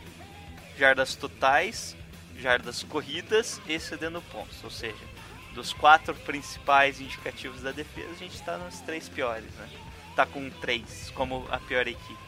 [0.76, 1.96] jardas totais,
[2.40, 4.64] jardas corridas e cedendo pontos.
[4.64, 5.04] Ou seja,
[5.54, 9.68] dos quatro principais indicativos da defesa, a gente está nos três piores, né?
[10.14, 12.18] Tá com três como a pior equipe.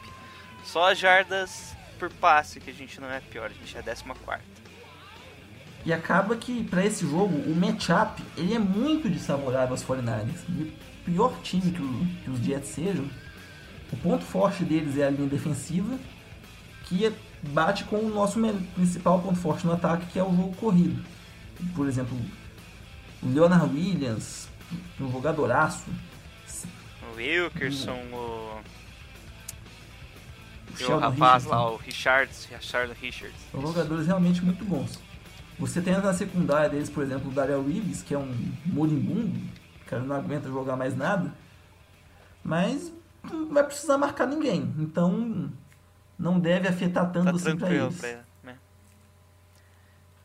[0.63, 3.83] Só as jardas por passe que a gente não é pior, a gente é a
[3.83, 4.43] décima quarta.
[5.85, 10.39] E acaba que para esse jogo o matchup ele é muito desfavorável aos 49ers.
[10.49, 10.73] E o
[11.05, 13.07] pior time que, o- que os Jets sejam,
[13.93, 15.99] o ponto forte deles é a linha defensiva,
[16.85, 17.13] que é-
[17.43, 18.39] bate com o nosso
[18.73, 21.05] principal ponto forte no ataque, que é o jogo corrido.
[21.75, 22.17] Por exemplo,
[23.21, 24.49] o Leonard Williams,
[24.99, 25.83] um jogadoraço,
[27.15, 28.61] Wilkerson, o, o
[30.79, 31.49] e o rapaz Richardson.
[31.49, 33.35] lá, o Richards, Richard Richards.
[33.51, 34.99] São jogadores realmente muito bons.
[35.57, 39.39] Você tem na secundária deles, por exemplo, o Dariel Reeves, que é um moribundo,
[39.81, 41.33] o cara não aguenta jogar mais nada,
[42.43, 42.91] mas
[43.23, 44.73] não vai precisar marcar ninguém.
[44.77, 45.49] Então
[46.19, 47.97] não deve afetar tanto Tá assim pra eles.
[47.97, 48.57] pra ele, né?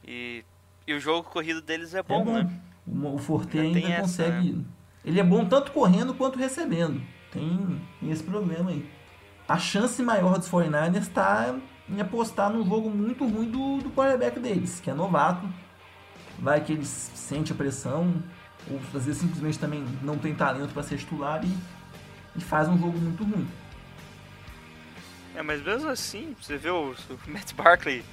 [0.05, 0.45] E,
[0.87, 2.33] e o jogo corrido deles é É bom, bom.
[2.43, 2.61] né?
[2.87, 4.67] O, o Forte Ainda ainda tem essa, consegue.
[5.05, 7.01] Ele é bom tanto correndo quanto recebendo.
[7.33, 8.89] Tem, tem esse problema aí.
[9.49, 11.55] A chance maior dos 49ers está
[11.89, 15.49] em apostar num jogo muito ruim do, do quarterback deles, que é novato.
[16.39, 18.23] Vai que eles sente a pressão,
[18.71, 21.49] ou às vezes simplesmente também não tem talento para ser titular e,
[22.37, 23.47] e faz um jogo muito ruim.
[25.35, 28.05] É, mas mesmo assim, você vê o, o Matt Barkley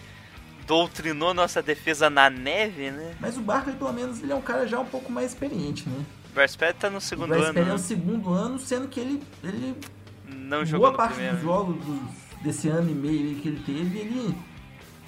[0.65, 3.15] doutrinou nossa defesa na neve, né?
[3.19, 6.05] Mas o Barkley, pelo menos, ele é um cara já um pouco mais experiente, né?
[6.37, 7.77] O Bryce Petty tá no O segundo ano, Perry é o né?
[7.79, 9.75] segundo ano, sendo que ele, ele
[10.27, 11.35] Não jogou boa parte primeiro.
[11.37, 14.37] dos jogos dos- desse ano e meio que ele teve, ele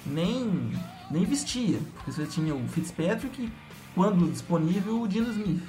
[0.04, 0.72] nem,
[1.08, 1.78] nem vestia.
[1.94, 3.52] Porque você tinha o Fitzpatrick e,
[3.94, 5.62] quando disponível, o Dino Smith.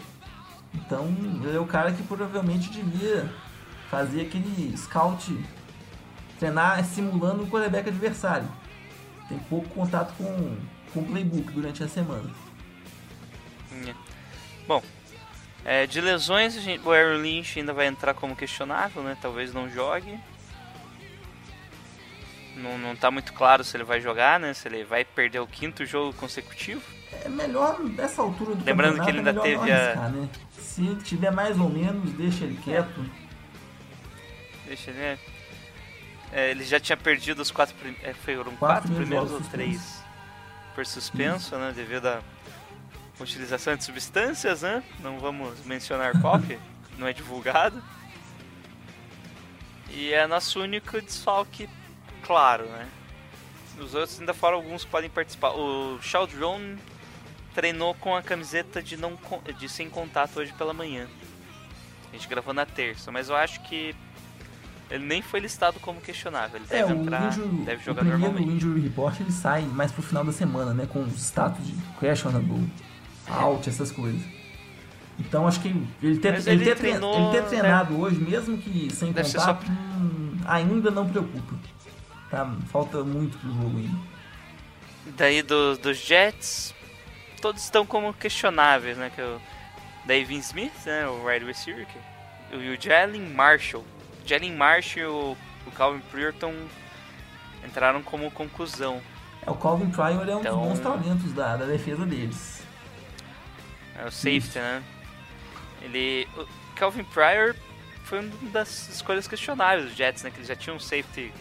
[0.73, 1.05] Então,
[1.43, 3.31] ele é o cara que provavelmente devia
[3.91, 5.31] fazer aquele scout,
[6.39, 8.47] treinar simulando o quarterback adversário.
[9.29, 10.57] Tem pouco contato com,
[10.91, 12.31] com o playbook durante a semana.
[13.85, 13.93] É.
[14.67, 14.81] Bom,
[15.65, 19.17] é, de lesões, a gente- o Aaron Lynch ainda vai entrar como questionável, né?
[19.21, 20.17] Talvez não jogue.
[22.55, 24.53] Não, não tá muito claro se ele vai jogar, né?
[24.53, 26.81] Se ele vai perder o quinto jogo consecutivo.
[27.23, 30.29] É melhor nessa altura do Lembrando que ele ainda é teve a- arriscar, né?
[30.57, 33.05] Se ele tiver mais ou menos, deixa ele quieto.
[34.65, 35.19] Deixa eu ver.
[36.33, 37.95] É, ele já tinha perdido os quatro prim...
[38.03, 40.01] é, foram quatro, Quatro primeiros ou três
[40.73, 41.73] por suspenso, né?
[41.75, 42.21] Devido à
[43.23, 44.83] utilização de substâncias, né?
[44.99, 46.57] Não vamos mencionar qual, que
[46.97, 47.81] não é divulgado.
[49.89, 51.67] E é nosso único desfalque,
[52.23, 52.87] claro, né?
[53.79, 55.51] Os outros ainda foram alguns que podem participar.
[55.51, 56.75] O Chaldron
[57.53, 59.17] treinou com a camiseta de, não,
[59.57, 61.07] de sem contato hoje pela manhã.
[62.09, 63.95] A gente gravou na terça, mas eu acho que
[64.89, 66.57] ele nem foi listado como questionável.
[66.57, 68.55] Ele É, deve o, entrar, injury, deve o jogar primeiro normalmente.
[68.55, 70.85] injury report ele sai mais pro final da semana, né?
[70.85, 72.69] Com os status de questionable,
[73.31, 74.21] out, essas coisas.
[75.19, 75.67] Então acho que
[76.01, 77.47] ele ter, ele ele ter, tre- treinou, ele ter né?
[77.59, 81.55] treinado hoje, mesmo que sem Deve contato, só- hum, ainda não preocupa.
[82.29, 82.49] Tá?
[82.71, 83.99] Falta muito pro jogo ainda.
[85.17, 86.73] Daí do- dos Jets,
[87.41, 89.11] todos estão como questionáveis, né?
[89.13, 89.41] Que é o
[90.05, 91.07] Davin Smith, né?
[91.07, 93.83] O wide receiver, que- e o Jalen Marshall.
[94.25, 96.53] Jalen Marshall e o, o Calvin Pryorton
[97.67, 99.01] entraram como conclusão.
[99.45, 102.60] É, o Calvin Pryor é um Então- dos bons talentos da, da defesa deles.
[104.01, 104.83] É o safety, né?
[105.83, 106.27] Ele.
[106.35, 107.55] O Calvin Pryor
[108.03, 110.31] foi uma das escolhas questionáveis dos Jets, né?
[110.31, 111.31] Que eles já tinham um safety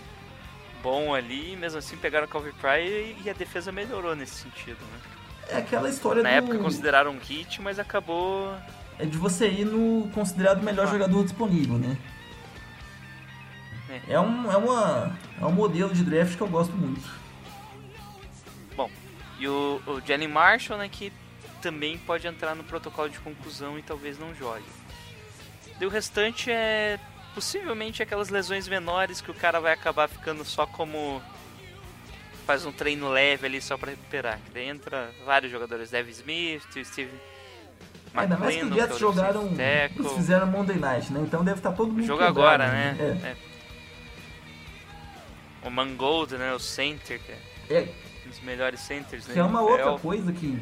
[0.83, 5.01] bom ali, mesmo assim pegaram o Calvin Pryor e, a defesa melhorou nesse sentido, né?
[5.49, 8.55] É aquela história Na do, época consideraram um hit, mas acabou.
[8.99, 10.91] é de você ir no considerado melhor Ah.
[10.91, 11.97] jogador disponível, né?
[13.89, 14.13] É.
[14.15, 17.09] É um, é, uma, é um modelo de draft que eu gosto muito.
[18.77, 18.89] Bom,
[19.39, 21.13] e o, o Jalen Marshall, né, que
[21.61, 24.65] também pode entrar no protocolo de conclusão e talvez não jogue.
[25.81, 26.99] E o restante é
[27.35, 31.23] possivelmente aquelas lesões menores que o cara vai acabar ficando só como
[32.47, 34.39] faz um treino leve ali só pra recuperar.
[34.53, 37.11] Daí entra vários jogadores, Devin Smith, Steve
[38.13, 39.49] Ainda mais que os Jets que é o jogaram.
[39.97, 41.21] Eles fizeram Monday Night, né?
[41.23, 42.05] Então deve estar todo mundo.
[42.05, 42.97] Jogo agora, né?
[42.99, 43.29] É.
[43.29, 43.37] É.
[45.63, 47.39] O Mangold, né, o center, que é
[47.79, 47.89] É,
[48.27, 49.35] um dos melhores centers, né?
[49.35, 50.59] que é uma outra coisa que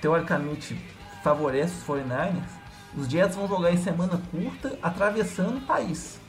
[0.00, 0.76] teoricamente
[1.22, 2.60] favorece os 49ers.
[2.96, 6.20] Os Jets vão jogar em semana curta, atravessando o país.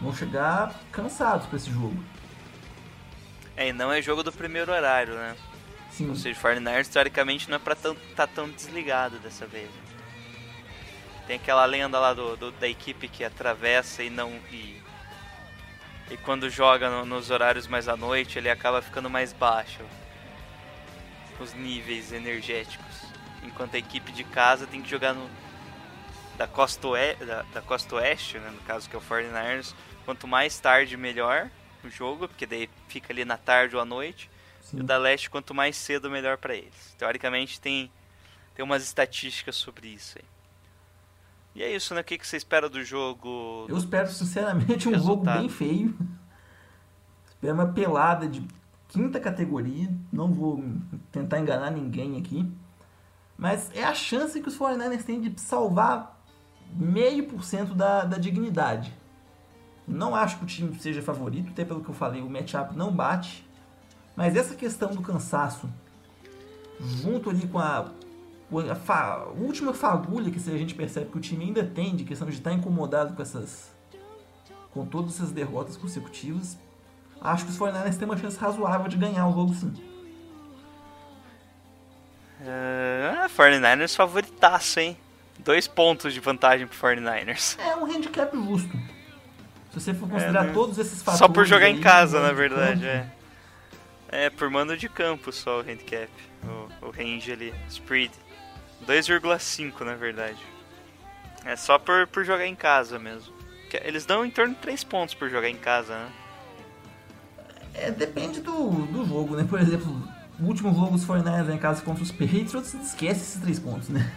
[0.00, 2.02] Vão chegar cansados pra esse jogo.
[3.56, 5.36] É, e não é jogo do primeiro horário, né?
[5.90, 9.70] Sim, Ou seja, o 49ers teoricamente não é pra estar tá tão desligado dessa vez.
[11.26, 14.30] Tem aquela lenda lá do, do- da equipe que atravessa e não.
[14.50, 14.82] E,
[16.10, 19.82] e quando joga no- nos horários mais à noite, ele acaba ficando mais baixo.
[21.42, 23.02] Os níveis energéticos.
[23.42, 25.28] Enquanto a equipe de casa tem que jogar no.
[26.36, 29.74] Da costa, oe, da, da costa oeste, né, no caso que é o 49ers.
[30.04, 31.50] Quanto mais tarde, melhor
[31.84, 34.30] o jogo, porque daí fica ali na tarde ou à noite.
[34.62, 34.78] sim.
[34.78, 36.94] E o da leste, quanto mais cedo, melhor pra eles.
[36.96, 37.90] Teoricamente, tem,
[38.54, 40.24] tem umas estatísticas sobre isso aí.
[41.54, 42.00] E é isso, né?
[42.00, 43.66] O que, que você espera do jogo?
[43.68, 45.40] Eu espero, sinceramente, um jogo Resultado.
[45.40, 45.98] bem feio.
[47.28, 48.40] Espero uma pelada de
[48.92, 49.88] quinta categoria.
[50.12, 50.62] Não vou
[51.10, 52.50] tentar enganar ninguém aqui.
[53.36, 56.22] Mas é a chance que os 49ers têm de salvar
[56.74, 58.92] meio por cento da, da dignidade.
[59.88, 62.92] Não acho que o time seja favorito, até pelo que eu falei, o matchup não
[62.92, 63.44] bate.
[64.14, 65.68] Mas essa questão do cansaço,
[66.78, 67.90] junto ali com a,
[68.48, 72.04] com a fa- última fagulha que a gente percebe que o time ainda tem, de
[72.04, 73.72] questão de estar incomodado com essas.
[74.72, 76.56] com todas essas derrotas consecutivas,
[77.22, 79.72] acho que os 49ers têm uma chance razoável de ganhar o jogo sim.
[82.44, 84.96] Ah, 49ers favoritaço, hein?
[85.38, 87.58] Dois pontos de vantagem pro 49ers.
[87.58, 88.70] É um handicap justo.
[89.70, 90.52] Se você for considerar né?
[90.52, 91.18] todos esses fatores.
[91.18, 93.06] Só por jogar aí, em casa, mano na de verdade, é.
[94.08, 96.10] É, por mando de campo só o handicap.
[96.44, 98.12] O, o range ali, spread.
[98.86, 100.38] 2,5 na verdade.
[101.44, 103.32] É só por, por jogar em casa mesmo.
[103.82, 106.12] Eles dão em torno de 3 pontos por jogar em casa, né?
[107.74, 109.44] É, depende do, do jogo, né?
[109.48, 109.90] Por exemplo,
[110.38, 114.12] o último jogo dos 49ers em casa contra os Patriots, esquece esses três pontos, né?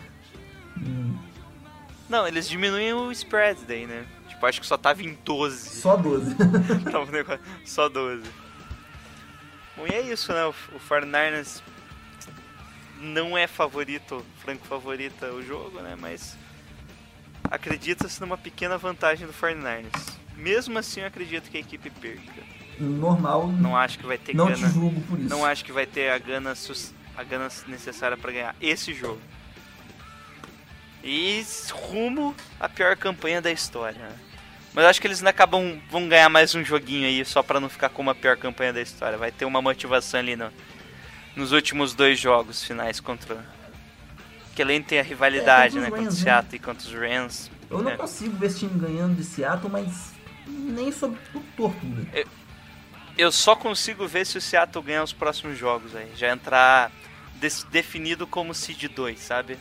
[0.78, 1.18] Hum,
[2.08, 4.06] Não, eles diminuem o spread daí, né?
[4.30, 5.70] Tipo, acho que só tava em 12.
[5.82, 6.36] só 12.
[6.92, 8.24] Tava um negócio- só 12.
[9.76, 10.46] Bom, e é isso, né?
[10.46, 11.62] O, o 49ers
[13.02, 15.96] não é favorito, franco favorita o jogo, né?
[16.00, 16.38] Mas
[17.50, 20.14] acredita-se numa pequena vantagem do 49ers.
[20.36, 22.44] Mesmo assim, eu acredito que a equipe perca.
[22.80, 24.74] Normal, Não acho que vai ter não te gana.
[24.74, 25.30] julgo por isso.
[25.30, 26.54] Não acho que vai ter a gana,
[27.16, 29.20] a gana necessária para ganhar esse jogo.
[31.04, 34.00] E rumo à pior campanha da história.
[34.00, 34.16] né?
[34.74, 37.90] Mas acho que eles acabam vão ganhar mais um joguinho aí só para não ficar
[37.90, 39.18] com uma pior campanha da história.
[39.18, 40.52] Vai ter uma motivação ali no-
[41.36, 43.46] nos últimos dois jogos finais contra.
[44.56, 45.86] Que além tem a rivalidade, É, né?
[45.90, 47.52] contra o Rams, Seattle e contra os Rams.
[47.70, 47.98] Eu não É.
[47.98, 50.12] consigo ver esse time ganhando de Seattle, mas
[50.48, 51.18] nem sob
[51.56, 52.06] tortura.
[52.14, 52.26] Eu
[53.32, 56.12] só consigo ver se o Seattle ganhar os próximos jogos aí.
[56.16, 56.92] Já entrar
[57.70, 59.58] definido como seed 2, sabe?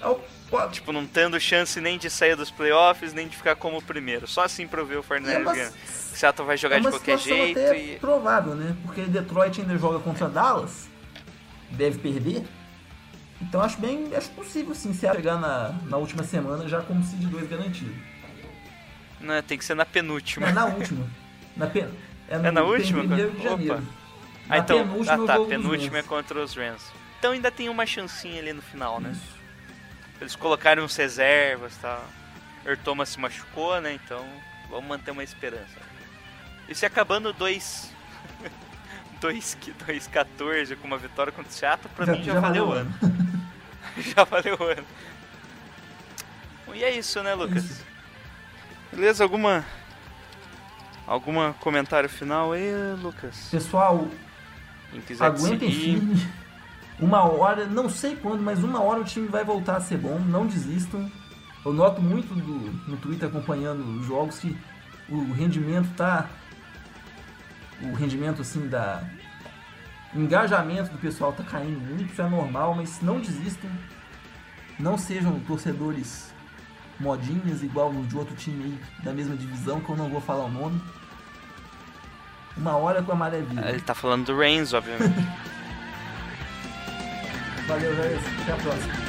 [0.00, 0.34] É
[0.70, 4.26] Tipo, não tendo chance nem de sair dos playoffs, nem de ficar como primeiro.
[4.26, 5.74] Só assim pra eu ver o é Fernandes uma, ganhando.
[5.74, 7.98] O Seattle vai jogar é de qualquer jeito até e.
[7.98, 8.76] provável, né?
[8.84, 10.88] Porque Detroit ainda joga contra Dallas,
[11.70, 12.44] deve perder.
[13.42, 14.14] Então acho bem.
[14.14, 17.94] Acho possível sim se chegar na, na última semana já como Seed 2 garantido.
[19.20, 20.48] Não, tem que ser na penúltima.
[20.48, 21.04] É na última.
[21.56, 21.88] Na pen...
[22.28, 22.98] É na tem última?
[23.00, 23.82] primeiro de Opa.
[24.48, 26.82] Ah, Na então, penúltima ah, tá, penúltima é contra os Rams.
[27.18, 29.10] Então ainda tem uma chancinha ali no final, né?
[29.12, 29.34] Isso.
[30.20, 32.04] Eles colocaram uns reservas e tal.
[32.64, 33.94] Earl Thomas se machucou, né?
[33.94, 34.24] Então
[34.70, 35.78] vamos manter uma esperança.
[36.68, 37.92] E se acabando 2
[39.20, 42.94] 2-14 com uma vitória contra o Seattle, pra mim já, valeu o ano.
[43.98, 44.86] já valeu o ano.
[46.74, 47.64] E é isso, né, Lucas?
[47.64, 47.84] Isso.
[48.90, 49.22] Beleza?
[49.24, 49.64] Alguma.
[51.06, 52.70] Alguma comentário final aí,
[53.02, 53.48] Lucas?
[53.50, 54.08] Pessoal,
[55.26, 56.26] aguentem firme.
[56.98, 60.18] Uma hora, não sei quando, mas uma hora o time vai voltar a ser bom.
[60.18, 61.10] Não desistam.
[61.64, 64.56] Eu noto muito do- no Twitter acompanhando os jogos que
[65.08, 66.28] o rendimento tá.
[67.82, 69.02] O rendimento assim da.
[70.14, 73.68] O engajamento do pessoal tá caindo muito, isso é normal, mas não desistam.
[74.78, 76.32] Não sejam torcedores
[76.98, 80.44] modinhas igual no de outro time aí da mesma divisão, que eu não vou falar
[80.44, 80.80] o nome.
[82.56, 83.68] Uma hora com a maré vira.
[83.68, 85.14] Ele tá falando do Reigns, obviamente.
[87.66, 88.20] Valeu, velho.
[88.42, 89.03] Até a próxima.